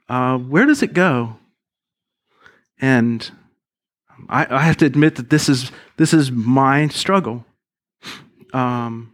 uh, 0.09 0.39
where 0.39 0.65
does 0.65 0.83
it 0.83 0.95
go? 0.95 1.37
And 2.81 3.31
I, 4.31 4.47
I, 4.49 4.63
have 4.63 4.79
to 4.79 4.87
admit 4.87 5.17
that 5.17 5.29
this 5.29 5.51
is 5.51 5.71
this 5.99 6.15
is 6.15 6.33
my 6.33 6.89
struggle. 6.89 7.45
Um, 8.55 9.13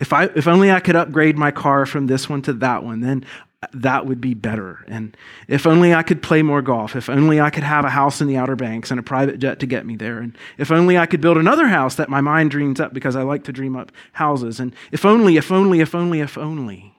if 0.00 0.12
I 0.12 0.24
if 0.34 0.46
only 0.46 0.70
I 0.70 0.80
could 0.80 0.96
upgrade 0.96 1.36
my 1.36 1.50
car 1.50 1.86
from 1.86 2.06
this 2.06 2.28
one 2.28 2.42
to 2.42 2.52
that 2.54 2.84
one, 2.84 3.00
then 3.00 3.24
that 3.72 4.06
would 4.06 4.20
be 4.20 4.34
better. 4.34 4.84
And 4.86 5.16
if 5.48 5.66
only 5.66 5.94
I 5.94 6.02
could 6.02 6.22
play 6.22 6.42
more 6.42 6.62
golf, 6.62 6.94
if 6.94 7.08
only 7.08 7.40
I 7.40 7.50
could 7.50 7.62
have 7.62 7.84
a 7.84 7.90
house 7.90 8.20
in 8.20 8.28
the 8.28 8.36
Outer 8.36 8.56
Banks 8.56 8.90
and 8.90 9.00
a 9.00 9.02
private 9.02 9.38
jet 9.38 9.60
to 9.60 9.66
get 9.66 9.86
me 9.86 9.96
there, 9.96 10.18
and 10.18 10.36
if 10.58 10.70
only 10.70 10.98
I 10.98 11.06
could 11.06 11.20
build 11.20 11.36
another 11.36 11.66
house 11.66 11.96
that 11.96 12.08
my 12.08 12.20
mind 12.20 12.50
dreams 12.50 12.80
up 12.80 12.92
because 12.92 13.16
I 13.16 13.22
like 13.22 13.44
to 13.44 13.52
dream 13.52 13.76
up 13.76 13.92
houses, 14.12 14.60
and 14.60 14.74
if 14.92 15.04
only, 15.04 15.36
if 15.36 15.50
only, 15.50 15.80
if 15.80 15.94
only, 15.94 16.20
if 16.20 16.38
only. 16.38 16.92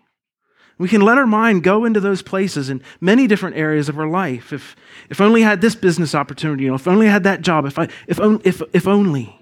We 0.79 0.87
can 0.87 1.01
let 1.01 1.17
our 1.17 1.25
mind 1.25 1.63
go 1.63 1.85
into 1.85 1.99
those 1.99 2.21
places 2.21 2.69
in 2.69 2.83
many 3.01 3.25
different 3.25 3.55
areas 3.55 3.89
of 3.89 3.97
our 3.97 4.07
life. 4.07 4.53
If, 4.53 4.75
if 5.09 5.19
only 5.19 5.43
I 5.43 5.49
had 5.49 5.61
this 5.61 5.75
business 5.75 6.13
opportunity, 6.13 6.67
if 6.67 6.87
only 6.87 7.07
I 7.07 7.11
had 7.11 7.23
that 7.23 7.41
job, 7.41 7.65
if, 7.65 7.79
I, 7.79 7.87
if, 8.05 8.19
if, 8.43 8.61
if 8.73 8.87
only. 8.87 9.36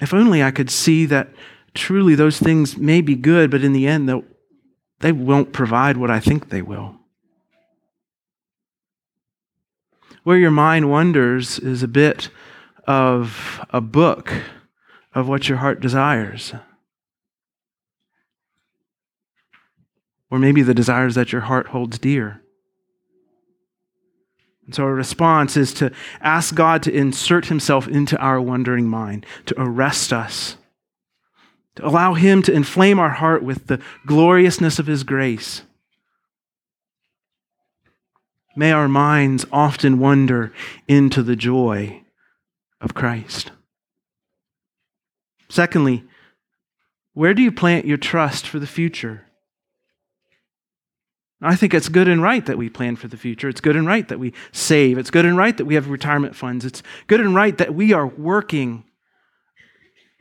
If 0.00 0.14
only 0.14 0.42
I 0.42 0.50
could 0.50 0.70
see 0.70 1.04
that 1.06 1.28
truly 1.74 2.14
those 2.14 2.38
things 2.38 2.76
may 2.76 3.00
be 3.00 3.14
good, 3.14 3.50
but 3.50 3.62
in 3.62 3.72
the 3.72 3.86
end, 3.86 4.10
they 5.00 5.12
won't 5.12 5.52
provide 5.52 5.96
what 5.96 6.10
I 6.10 6.20
think 6.20 6.48
they 6.48 6.62
will. 6.62 6.96
Where 10.24 10.38
your 10.38 10.50
mind 10.50 10.90
wanders 10.90 11.58
is 11.58 11.82
a 11.82 11.88
bit 11.88 12.30
of 12.86 13.64
a 13.70 13.80
book 13.80 14.32
of 15.14 15.28
what 15.28 15.48
your 15.48 15.58
heart 15.58 15.80
desires. 15.80 16.54
Or 20.30 20.38
maybe 20.38 20.62
the 20.62 20.74
desires 20.74 21.14
that 21.14 21.32
your 21.32 21.42
heart 21.42 21.68
holds 21.68 21.98
dear. 21.98 22.42
So 24.72 24.84
our 24.84 24.94
response 24.94 25.56
is 25.56 25.74
to 25.74 25.90
ask 26.20 26.54
God 26.54 26.82
to 26.84 26.92
insert 26.92 27.46
himself 27.46 27.88
into 27.88 28.16
our 28.18 28.40
wondering 28.40 28.88
mind, 28.88 29.26
to 29.46 29.60
arrest 29.60 30.12
us, 30.12 30.56
to 31.76 31.86
allow 31.86 32.14
him 32.14 32.42
to 32.42 32.52
inflame 32.52 32.98
our 32.98 33.10
heart 33.10 33.42
with 33.42 33.66
the 33.66 33.80
gloriousness 34.06 34.78
of 34.78 34.86
his 34.86 35.02
grace. 35.02 35.62
May 38.56 38.72
our 38.72 38.88
minds 38.88 39.46
often 39.52 39.98
wander 39.98 40.52
into 40.86 41.22
the 41.22 41.36
joy 41.36 42.02
of 42.80 42.94
Christ. 42.94 43.52
Secondly, 45.48 46.04
where 47.12 47.34
do 47.34 47.42
you 47.42 47.52
plant 47.52 47.86
your 47.86 47.96
trust 47.96 48.46
for 48.46 48.58
the 48.58 48.66
future? 48.66 49.26
I 51.42 51.56
think 51.56 51.72
it's 51.72 51.88
good 51.88 52.08
and 52.08 52.22
right 52.22 52.44
that 52.44 52.58
we 52.58 52.68
plan 52.68 52.96
for 52.96 53.08
the 53.08 53.16
future. 53.16 53.48
It's 53.48 53.62
good 53.62 53.76
and 53.76 53.86
right 53.86 54.06
that 54.08 54.18
we 54.18 54.34
save. 54.52 54.98
It's 54.98 55.10
good 55.10 55.24
and 55.24 55.36
right 55.36 55.56
that 55.56 55.64
we 55.64 55.74
have 55.74 55.88
retirement 55.88 56.36
funds. 56.36 56.64
It's 56.64 56.82
good 57.06 57.20
and 57.20 57.34
right 57.34 57.56
that 57.56 57.74
we 57.74 57.92
are 57.92 58.06
working 58.06 58.84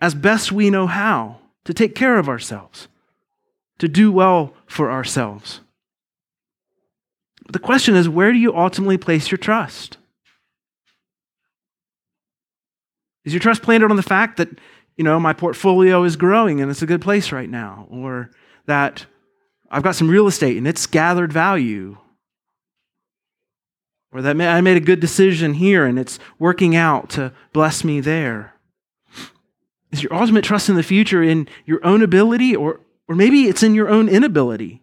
as 0.02 0.16
best 0.16 0.52
we 0.52 0.70
know 0.70 0.88
how 0.88 1.40
to 1.66 1.74
take 1.74 1.94
care 1.94 2.18
of 2.18 2.30
ourselves, 2.30 2.88
to 3.80 3.90
do 3.90 4.12
well 4.12 4.54
for 4.66 4.90
ourselves. 4.90 5.60
But 7.44 7.54
the 7.54 7.60
question 7.60 7.96
is 7.96 8.08
where 8.08 8.32
do 8.32 8.38
you 8.38 8.56
ultimately 8.56 8.98
place 8.98 9.30
your 9.30 9.38
trust? 9.38 9.98
Is 13.26 13.34
your 13.34 13.42
trust 13.42 13.62
planted 13.62 13.92
on 13.92 13.98
the 13.98 14.04
fact 14.04 14.38
that, 14.38 14.50
you 14.96 15.04
know, 15.04 15.20
my 15.20 15.34
portfolio 15.34 16.04
is 16.04 16.16
growing 16.16 16.62
and 16.62 16.72
it's 16.72 16.82
a 16.82 16.88
good 16.88 17.02
place 17.02 17.34
right 17.34 17.50
now? 17.50 17.88
Or 17.92 18.32
that 18.68 19.06
I've 19.72 19.84
got 19.84 19.96
some 19.96 20.10
real 20.10 20.28
estate 20.28 20.58
and 20.58 20.68
it's 20.68 20.86
gathered 20.86 21.32
value. 21.32 21.98
Or 24.12 24.22
that 24.22 24.40
I 24.42 24.62
made 24.62 24.78
a 24.78 24.82
good 24.82 25.00
decision 25.00 25.56
here 25.56 25.86
and 25.86 26.00
it's 26.00 26.18
working 26.40 26.76
out 26.76 27.10
to 27.12 27.32
bless 27.54 27.84
me 27.84 28.00
there. 28.00 28.56
Is 29.92 30.04
your 30.04 30.14
ultimate 30.14 30.44
trust 30.44 30.70
in 30.70 30.76
the 30.76 30.84
future 30.84 31.22
in 31.22 31.48
your 31.66 31.86
own 31.86 32.02
ability 32.02 32.56
or, 32.56 32.82
or 33.08 33.16
maybe 33.16 33.44
it's 33.44 33.64
in 33.64 33.76
your 33.76 33.90
own 33.90 34.10
inability? 34.10 34.82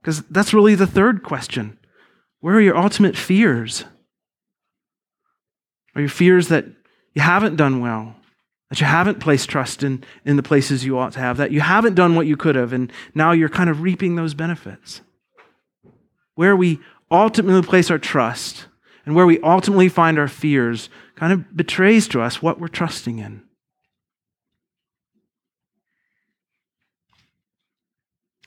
Because 0.00 0.22
that's 0.30 0.54
really 0.54 0.74
the 0.74 0.86
third 0.86 1.22
question. 1.22 1.78
Where 2.40 2.56
are 2.56 2.60
your 2.60 2.76
ultimate 2.76 3.16
fears? 3.16 3.84
Are 5.94 6.00
your 6.00 6.10
fears 6.10 6.48
that 6.48 6.66
you 7.14 7.22
haven't 7.22 7.56
done 7.56 7.80
well? 7.80 8.16
That 8.70 8.80
you 8.80 8.86
haven't 8.86 9.18
placed 9.18 9.48
trust 9.48 9.82
in, 9.82 10.02
in 10.24 10.36
the 10.36 10.42
places 10.42 10.84
you 10.84 10.96
ought 10.96 11.12
to 11.12 11.18
have, 11.18 11.36
that 11.36 11.50
you 11.50 11.60
haven't 11.60 11.96
done 11.96 12.14
what 12.14 12.28
you 12.28 12.36
could 12.36 12.54
have, 12.54 12.72
and 12.72 12.90
now 13.14 13.32
you're 13.32 13.48
kind 13.48 13.68
of 13.68 13.82
reaping 13.82 14.14
those 14.14 14.32
benefits. 14.32 15.00
Where 16.36 16.54
we 16.56 16.78
ultimately 17.10 17.62
place 17.62 17.90
our 17.90 17.98
trust 17.98 18.66
and 19.04 19.16
where 19.16 19.26
we 19.26 19.40
ultimately 19.40 19.88
find 19.88 20.18
our 20.18 20.28
fears 20.28 20.88
kind 21.16 21.32
of 21.32 21.56
betrays 21.56 22.06
to 22.08 22.22
us 22.22 22.40
what 22.40 22.60
we're 22.60 22.68
trusting 22.68 23.18
in. 23.18 23.42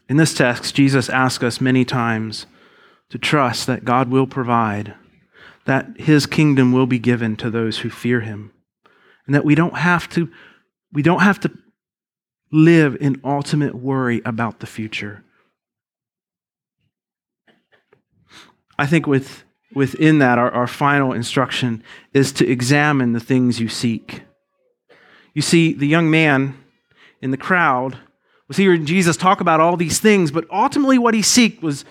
In 0.07 0.15
this 0.15 0.33
text, 0.33 0.73
Jesus 0.73 1.09
asks 1.09 1.43
us 1.43 1.59
many 1.59 1.83
times 1.83 2.45
to 3.09 3.17
trust 3.17 3.67
that 3.67 3.83
God 3.83 4.09
will 4.09 4.27
provide, 4.27 4.93
that 5.65 5.87
his 5.97 6.25
kingdom 6.25 6.71
will 6.71 6.87
be 6.87 6.99
given 6.99 7.35
to 7.37 7.49
those 7.49 7.79
who 7.79 7.89
fear 7.89 8.21
him 8.21 8.52
and 9.25 9.35
that 9.35 9.45
we 9.45 9.55
don't 9.55 9.77
have 9.77 10.09
to 10.09 10.29
we 10.91 11.01
don't 11.01 11.21
have 11.21 11.39
to 11.39 11.51
live 12.51 12.95
in 12.99 13.19
ultimate 13.23 13.73
worry 13.73 14.21
about 14.25 14.59
the 14.59 14.67
future. 14.67 15.23
I 18.77 18.85
think 18.85 19.07
with 19.07 19.43
within 19.73 20.19
that 20.19 20.37
our, 20.37 20.51
our 20.51 20.67
final 20.67 21.13
instruction 21.13 21.83
is 22.13 22.31
to 22.33 22.47
examine 22.47 23.13
the 23.13 23.19
things 23.19 23.59
you 23.59 23.67
seek. 23.67 24.21
You 25.33 25.41
see, 25.41 25.73
the 25.73 25.87
young 25.87 26.11
man 26.11 26.57
in 27.21 27.31
the 27.31 27.37
crowd 27.37 27.97
was 28.47 28.57
hearing 28.57 28.85
Jesus 28.85 29.17
talk 29.17 29.41
about 29.41 29.59
all 29.59 29.77
these 29.77 29.99
things, 29.99 30.29
but 30.31 30.45
ultimately 30.51 30.99
what 30.99 31.15
he 31.15 31.21
seeked 31.21 31.61
was 31.61 31.85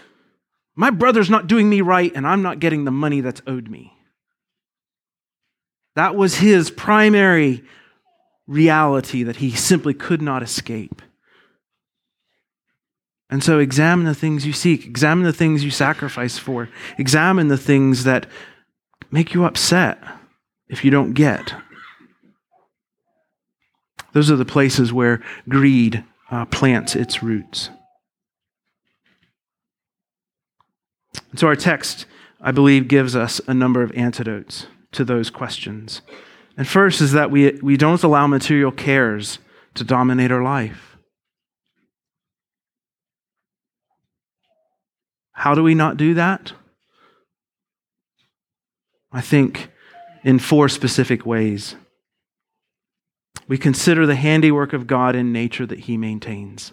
my 0.74 0.90
brother's 0.90 1.30
not 1.30 1.48
doing 1.48 1.68
me 1.68 1.80
right, 1.80 2.12
and 2.14 2.26
I'm 2.26 2.42
not 2.42 2.60
getting 2.60 2.84
the 2.84 2.90
money 2.90 3.20
that's 3.20 3.42
owed 3.46 3.68
me. 3.68 3.92
That 5.94 6.14
was 6.16 6.36
his 6.36 6.70
primary 6.70 7.62
reality 8.46 9.22
that 9.22 9.36
he 9.36 9.50
simply 9.50 9.94
could 9.94 10.22
not 10.22 10.42
escape. 10.42 11.02
And 13.30 13.42
so 13.42 13.58
examine 13.58 14.04
the 14.04 14.14
things 14.14 14.46
you 14.46 14.52
seek, 14.52 14.84
examine 14.84 15.24
the 15.24 15.32
things 15.32 15.64
you 15.64 15.70
sacrifice 15.70 16.38
for, 16.38 16.68
examine 16.98 17.48
the 17.48 17.56
things 17.56 18.04
that 18.04 18.26
make 19.10 19.32
you 19.32 19.44
upset 19.44 20.02
if 20.68 20.84
you 20.84 20.90
don't 20.90 21.14
get. 21.14 21.54
Those 24.12 24.30
are 24.30 24.36
the 24.36 24.44
places 24.44 24.92
where 24.92 25.22
greed 25.48 26.04
uh, 26.30 26.44
plants 26.46 26.94
its 26.94 27.22
roots. 27.22 27.70
And 31.30 31.40
so 31.40 31.46
our 31.46 31.56
text, 31.56 32.04
I 32.40 32.52
believe, 32.52 32.88
gives 32.88 33.16
us 33.16 33.40
a 33.46 33.54
number 33.54 33.82
of 33.82 33.92
antidotes 33.92 34.66
to 34.92 35.04
those 35.04 35.30
questions. 35.30 36.02
And 36.56 36.68
first 36.68 37.00
is 37.00 37.12
that 37.12 37.30
we, 37.30 37.52
we 37.62 37.76
don't 37.76 38.02
allow 38.02 38.26
material 38.26 38.70
cares 38.70 39.38
to 39.74 39.84
dominate 39.84 40.30
our 40.30 40.42
life. 40.42 40.96
How 45.32 45.54
do 45.54 45.62
we 45.62 45.74
not 45.74 45.96
do 45.96 46.14
that? 46.14 46.52
I 49.10 49.20
think 49.20 49.70
in 50.24 50.38
four 50.38 50.68
specific 50.68 51.26
ways. 51.26 51.74
We 53.48 53.58
consider 53.58 54.06
the 54.06 54.14
handiwork 54.14 54.72
of 54.72 54.86
God 54.86 55.16
in 55.16 55.32
nature 55.32 55.66
that 55.66 55.80
He 55.80 55.96
maintains. 55.96 56.72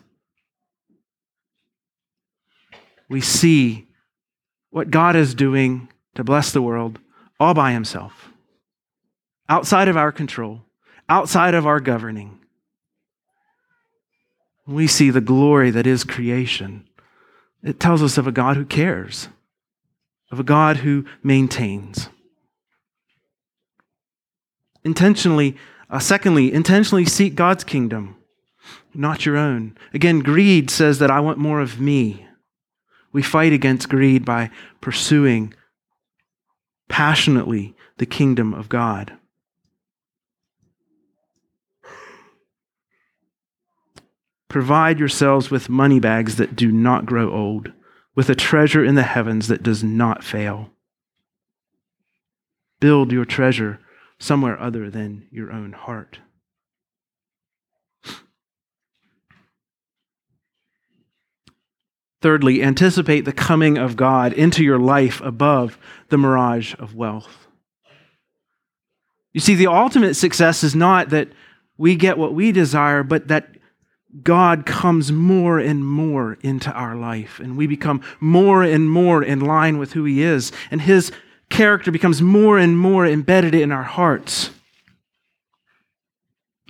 We 3.10 3.22
see 3.22 3.88
what 4.70 4.92
God 4.92 5.16
is 5.16 5.34
doing 5.34 5.90
to 6.16 6.24
bless 6.24 6.52
the 6.52 6.62
world 6.62 7.00
all 7.40 7.54
by 7.54 7.72
himself, 7.72 8.30
outside 9.48 9.88
of 9.88 9.98
our 9.98 10.12
control, 10.12 10.62
outside 11.08 11.56
of 11.56 11.66
our 11.66 11.80
governing. 11.80 12.40
We 14.68 14.88
see 14.88 15.10
the 15.10 15.22
glory 15.22 15.72
that 15.72 15.88
is 15.88 16.04
creation. 16.04 16.88
It 17.64 17.80
tells 17.80 18.04
us 18.04 18.18
of 18.18 18.28
a 18.28 18.32
God 18.32 18.56
who 18.58 18.66
cares, 18.66 19.30
of 20.32 20.40
a 20.40 20.44
God 20.44 20.78
who 20.78 21.06
maintains. 21.24 22.10
Intentionally, 24.84 25.58
uh, 25.90 26.00
secondly, 26.00 26.54
intentionally 26.54 27.06
seek 27.06 27.36
God's 27.36 27.64
kingdom, 27.64 28.16
not 28.94 29.26
your 29.26 29.38
own. 29.38 29.78
Again, 29.94 30.20
greed 30.20 30.70
says 30.70 31.00
that 31.00 31.12
I 31.12 31.20
want 31.20 31.38
more 31.38 31.60
of 31.60 31.80
me. 31.80 32.28
We 33.12 33.24
fight 33.24 33.54
against 33.54 33.90
greed 33.90 34.24
by 34.24 34.52
pursuing 34.82 35.54
passionately 36.90 37.76
the 37.98 38.06
kingdom 38.06 38.54
of 38.54 38.68
God. 38.68 39.14
Provide 44.50 45.00
yourselves 45.00 45.52
with 45.52 45.70
money 45.70 46.00
bags 46.00 46.36
that 46.38 46.56
do 46.56 46.72
not 46.72 47.06
grow 47.06 47.32
old, 47.32 47.72
with 48.16 48.30
a 48.30 48.36
treasure 48.36 48.84
in 48.84 48.96
the 48.96 49.04
heavens 49.04 49.48
that 49.48 49.64
does 49.64 49.84
not 49.84 50.24
fail. 50.24 50.72
Build 52.80 53.12
your 53.12 53.26
treasure 53.26 53.80
somewhere 54.18 54.60
other 54.60 54.90
than 54.90 55.28
your 55.32 55.52
own 55.52 55.74
heart. 55.74 56.20
Thirdly, 62.22 62.62
anticipate 62.62 63.22
the 63.22 63.32
coming 63.32 63.78
of 63.78 63.96
God 63.96 64.34
into 64.34 64.64
your 64.64 64.80
life 64.80 65.22
above 65.22 65.78
the 66.10 66.18
mirage 66.18 66.76
of 66.76 66.94
wealth. 66.94 67.48
You 69.32 69.40
see, 69.40 69.56
the 69.56 69.68
ultimate 69.68 70.16
success 70.16 70.64
is 70.64 70.76
not 70.76 71.10
that 71.10 71.30
we 71.78 71.96
get 71.96 72.18
what 72.18 72.34
we 72.34 72.52
desire, 72.52 73.04
but 73.04 73.30
that 73.30 73.56
God 74.24 74.66
comes 74.66 75.12
more 75.12 75.60
and 75.60 75.86
more 75.86 76.38
into 76.42 76.72
our 76.72 76.96
life, 76.96 77.40
and 77.40 77.56
we 77.56 77.68
become 77.68 78.02
more 78.20 78.64
and 78.64 78.90
more 78.90 79.24
in 79.24 79.40
line 79.40 79.78
with 79.78 79.94
who 79.94 80.04
He 80.04 80.22
is, 80.22 80.52
and 80.72 80.82
His 80.82 81.12
character 81.50 81.92
becomes 81.92 82.22
more 82.22 82.58
and 82.58 82.78
more 82.78 83.06
embedded 83.06 83.54
in 83.54 83.72
our 83.72 83.84
hearts. 83.84 84.50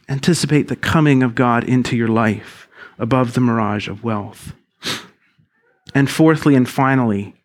Anticipate 0.07 0.67
the 0.67 0.75
coming 0.75 1.23
of 1.23 1.33
God 1.33 1.63
into 1.63 1.95
your 1.95 2.07
life 2.07 2.67
above 2.97 3.33
the 3.33 3.41
mirage 3.41 3.87
of 3.87 4.03
wealth. 4.03 4.53
And 5.93 6.09
fourthly 6.09 6.55
and 6.55 6.69
finally, 6.69 7.35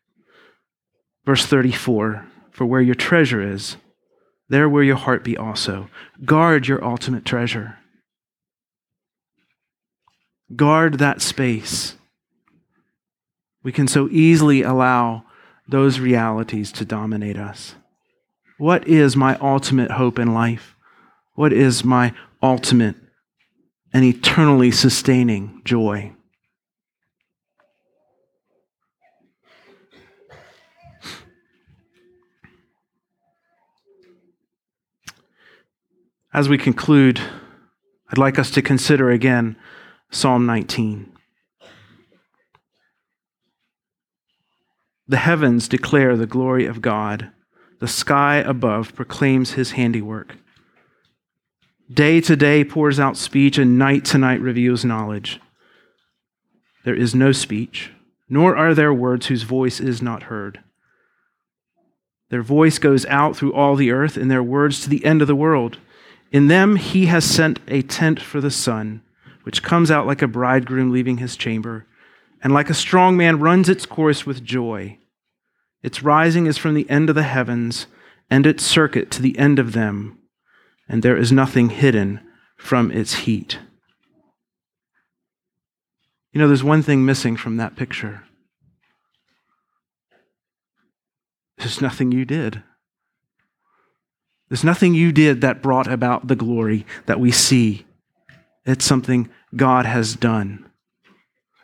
verse 1.24 1.46
34 1.46 2.26
For 2.50 2.66
where 2.66 2.80
your 2.80 2.94
treasure 2.94 3.40
is, 3.40 3.76
there 4.48 4.68
will 4.68 4.84
your 4.84 4.96
heart 4.96 5.24
be 5.24 5.36
also. 5.36 5.88
Guard 6.24 6.68
your 6.68 6.84
ultimate 6.84 7.24
treasure. 7.24 7.78
Guard 10.54 10.98
that 10.98 11.22
space. 11.22 11.96
We 13.62 13.72
can 13.72 13.88
so 13.88 14.08
easily 14.10 14.62
allow 14.62 15.24
those 15.66 15.98
realities 15.98 16.70
to 16.72 16.84
dominate 16.84 17.38
us. 17.38 17.74
What 18.58 18.86
is 18.86 19.16
my 19.16 19.36
ultimate 19.38 19.92
hope 19.92 20.18
in 20.18 20.34
life? 20.34 20.76
What 21.34 21.52
is 21.52 21.82
my 21.82 22.12
ultimate 22.42 22.96
and 23.92 24.04
eternally 24.04 24.70
sustaining 24.70 25.62
joy? 25.64 26.12
As 36.34 36.48
we 36.48 36.58
conclude, 36.58 37.20
I'd 38.10 38.18
like 38.18 38.40
us 38.40 38.50
to 38.50 38.60
consider 38.60 39.08
again 39.08 39.54
Psalm 40.10 40.46
19. 40.46 41.12
The 45.06 45.16
heavens 45.16 45.68
declare 45.68 46.16
the 46.16 46.26
glory 46.26 46.66
of 46.66 46.82
God, 46.82 47.30
the 47.78 47.86
sky 47.86 48.38
above 48.38 48.96
proclaims 48.96 49.52
his 49.52 49.72
handiwork. 49.72 50.34
Day 51.88 52.20
to 52.22 52.34
day 52.34 52.64
pours 52.64 52.98
out 52.98 53.16
speech, 53.16 53.56
and 53.56 53.78
night 53.78 54.04
to 54.06 54.18
night 54.18 54.40
reveals 54.40 54.84
knowledge. 54.84 55.38
There 56.84 56.96
is 56.96 57.14
no 57.14 57.30
speech, 57.30 57.92
nor 58.28 58.56
are 58.56 58.74
there 58.74 58.92
words 58.92 59.26
whose 59.26 59.44
voice 59.44 59.78
is 59.78 60.02
not 60.02 60.24
heard. 60.24 60.64
Their 62.30 62.42
voice 62.42 62.80
goes 62.80 63.06
out 63.06 63.36
through 63.36 63.54
all 63.54 63.76
the 63.76 63.92
earth, 63.92 64.16
and 64.16 64.28
their 64.28 64.42
words 64.42 64.82
to 64.82 64.90
the 64.90 65.04
end 65.04 65.22
of 65.22 65.28
the 65.28 65.36
world. 65.36 65.78
In 66.34 66.48
them 66.48 66.74
he 66.74 67.06
has 67.06 67.24
sent 67.24 67.60
a 67.68 67.82
tent 67.82 68.20
for 68.20 68.40
the 68.40 68.50
sun, 68.50 69.02
which 69.44 69.62
comes 69.62 69.88
out 69.88 70.04
like 70.04 70.20
a 70.20 70.26
bridegroom 70.26 70.90
leaving 70.90 71.18
his 71.18 71.36
chamber, 71.36 71.86
and 72.42 72.52
like 72.52 72.68
a 72.68 72.74
strong 72.74 73.16
man 73.16 73.38
runs 73.38 73.68
its 73.68 73.86
course 73.86 74.26
with 74.26 74.42
joy. 74.42 74.98
Its 75.84 76.02
rising 76.02 76.46
is 76.46 76.58
from 76.58 76.74
the 76.74 76.90
end 76.90 77.08
of 77.08 77.14
the 77.14 77.22
heavens, 77.22 77.86
and 78.28 78.46
its 78.46 78.64
circuit 78.64 79.12
to 79.12 79.22
the 79.22 79.38
end 79.38 79.60
of 79.60 79.74
them, 79.74 80.18
and 80.88 81.04
there 81.04 81.16
is 81.16 81.30
nothing 81.30 81.68
hidden 81.68 82.18
from 82.56 82.90
its 82.90 83.14
heat. 83.14 83.60
You 86.32 86.40
know, 86.40 86.48
there's 86.48 86.64
one 86.64 86.82
thing 86.82 87.04
missing 87.04 87.36
from 87.36 87.58
that 87.58 87.76
picture. 87.76 88.24
There's 91.58 91.80
nothing 91.80 92.10
you 92.10 92.24
did. 92.24 92.64
There's 94.48 94.64
nothing 94.64 94.94
you 94.94 95.12
did 95.12 95.40
that 95.40 95.62
brought 95.62 95.90
about 95.90 96.28
the 96.28 96.36
glory 96.36 96.86
that 97.06 97.20
we 97.20 97.30
see. 97.30 97.86
It's 98.64 98.84
something 98.84 99.28
God 99.56 99.86
has 99.86 100.14
done. 100.14 100.70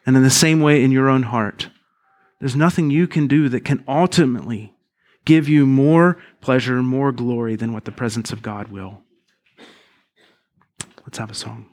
And 0.07 0.17
in 0.17 0.23
the 0.23 0.31
same 0.31 0.61
way, 0.61 0.83
in 0.83 0.91
your 0.91 1.09
own 1.09 1.25
heart, 1.25 1.71
there's 2.39 2.57
nothing 2.57 2.91
you 2.91 3.07
can 3.07 3.27
do 3.27 3.49
that 3.51 3.65
can 3.65 3.85
ultimately 3.87 4.75
give 5.25 5.49
you 5.49 5.67
more 5.67 6.17
pleasure, 6.41 6.83
more 6.83 7.13
glory 7.13 7.55
than 7.55 7.73
what 7.73 7.85
the 7.85 7.93
presence 7.93 8.33
of 8.33 8.43
God 8.43 8.69
will. 8.69 9.03
Let's 11.03 11.19
have 11.19 11.31
a 11.31 11.35
song. 11.35 11.67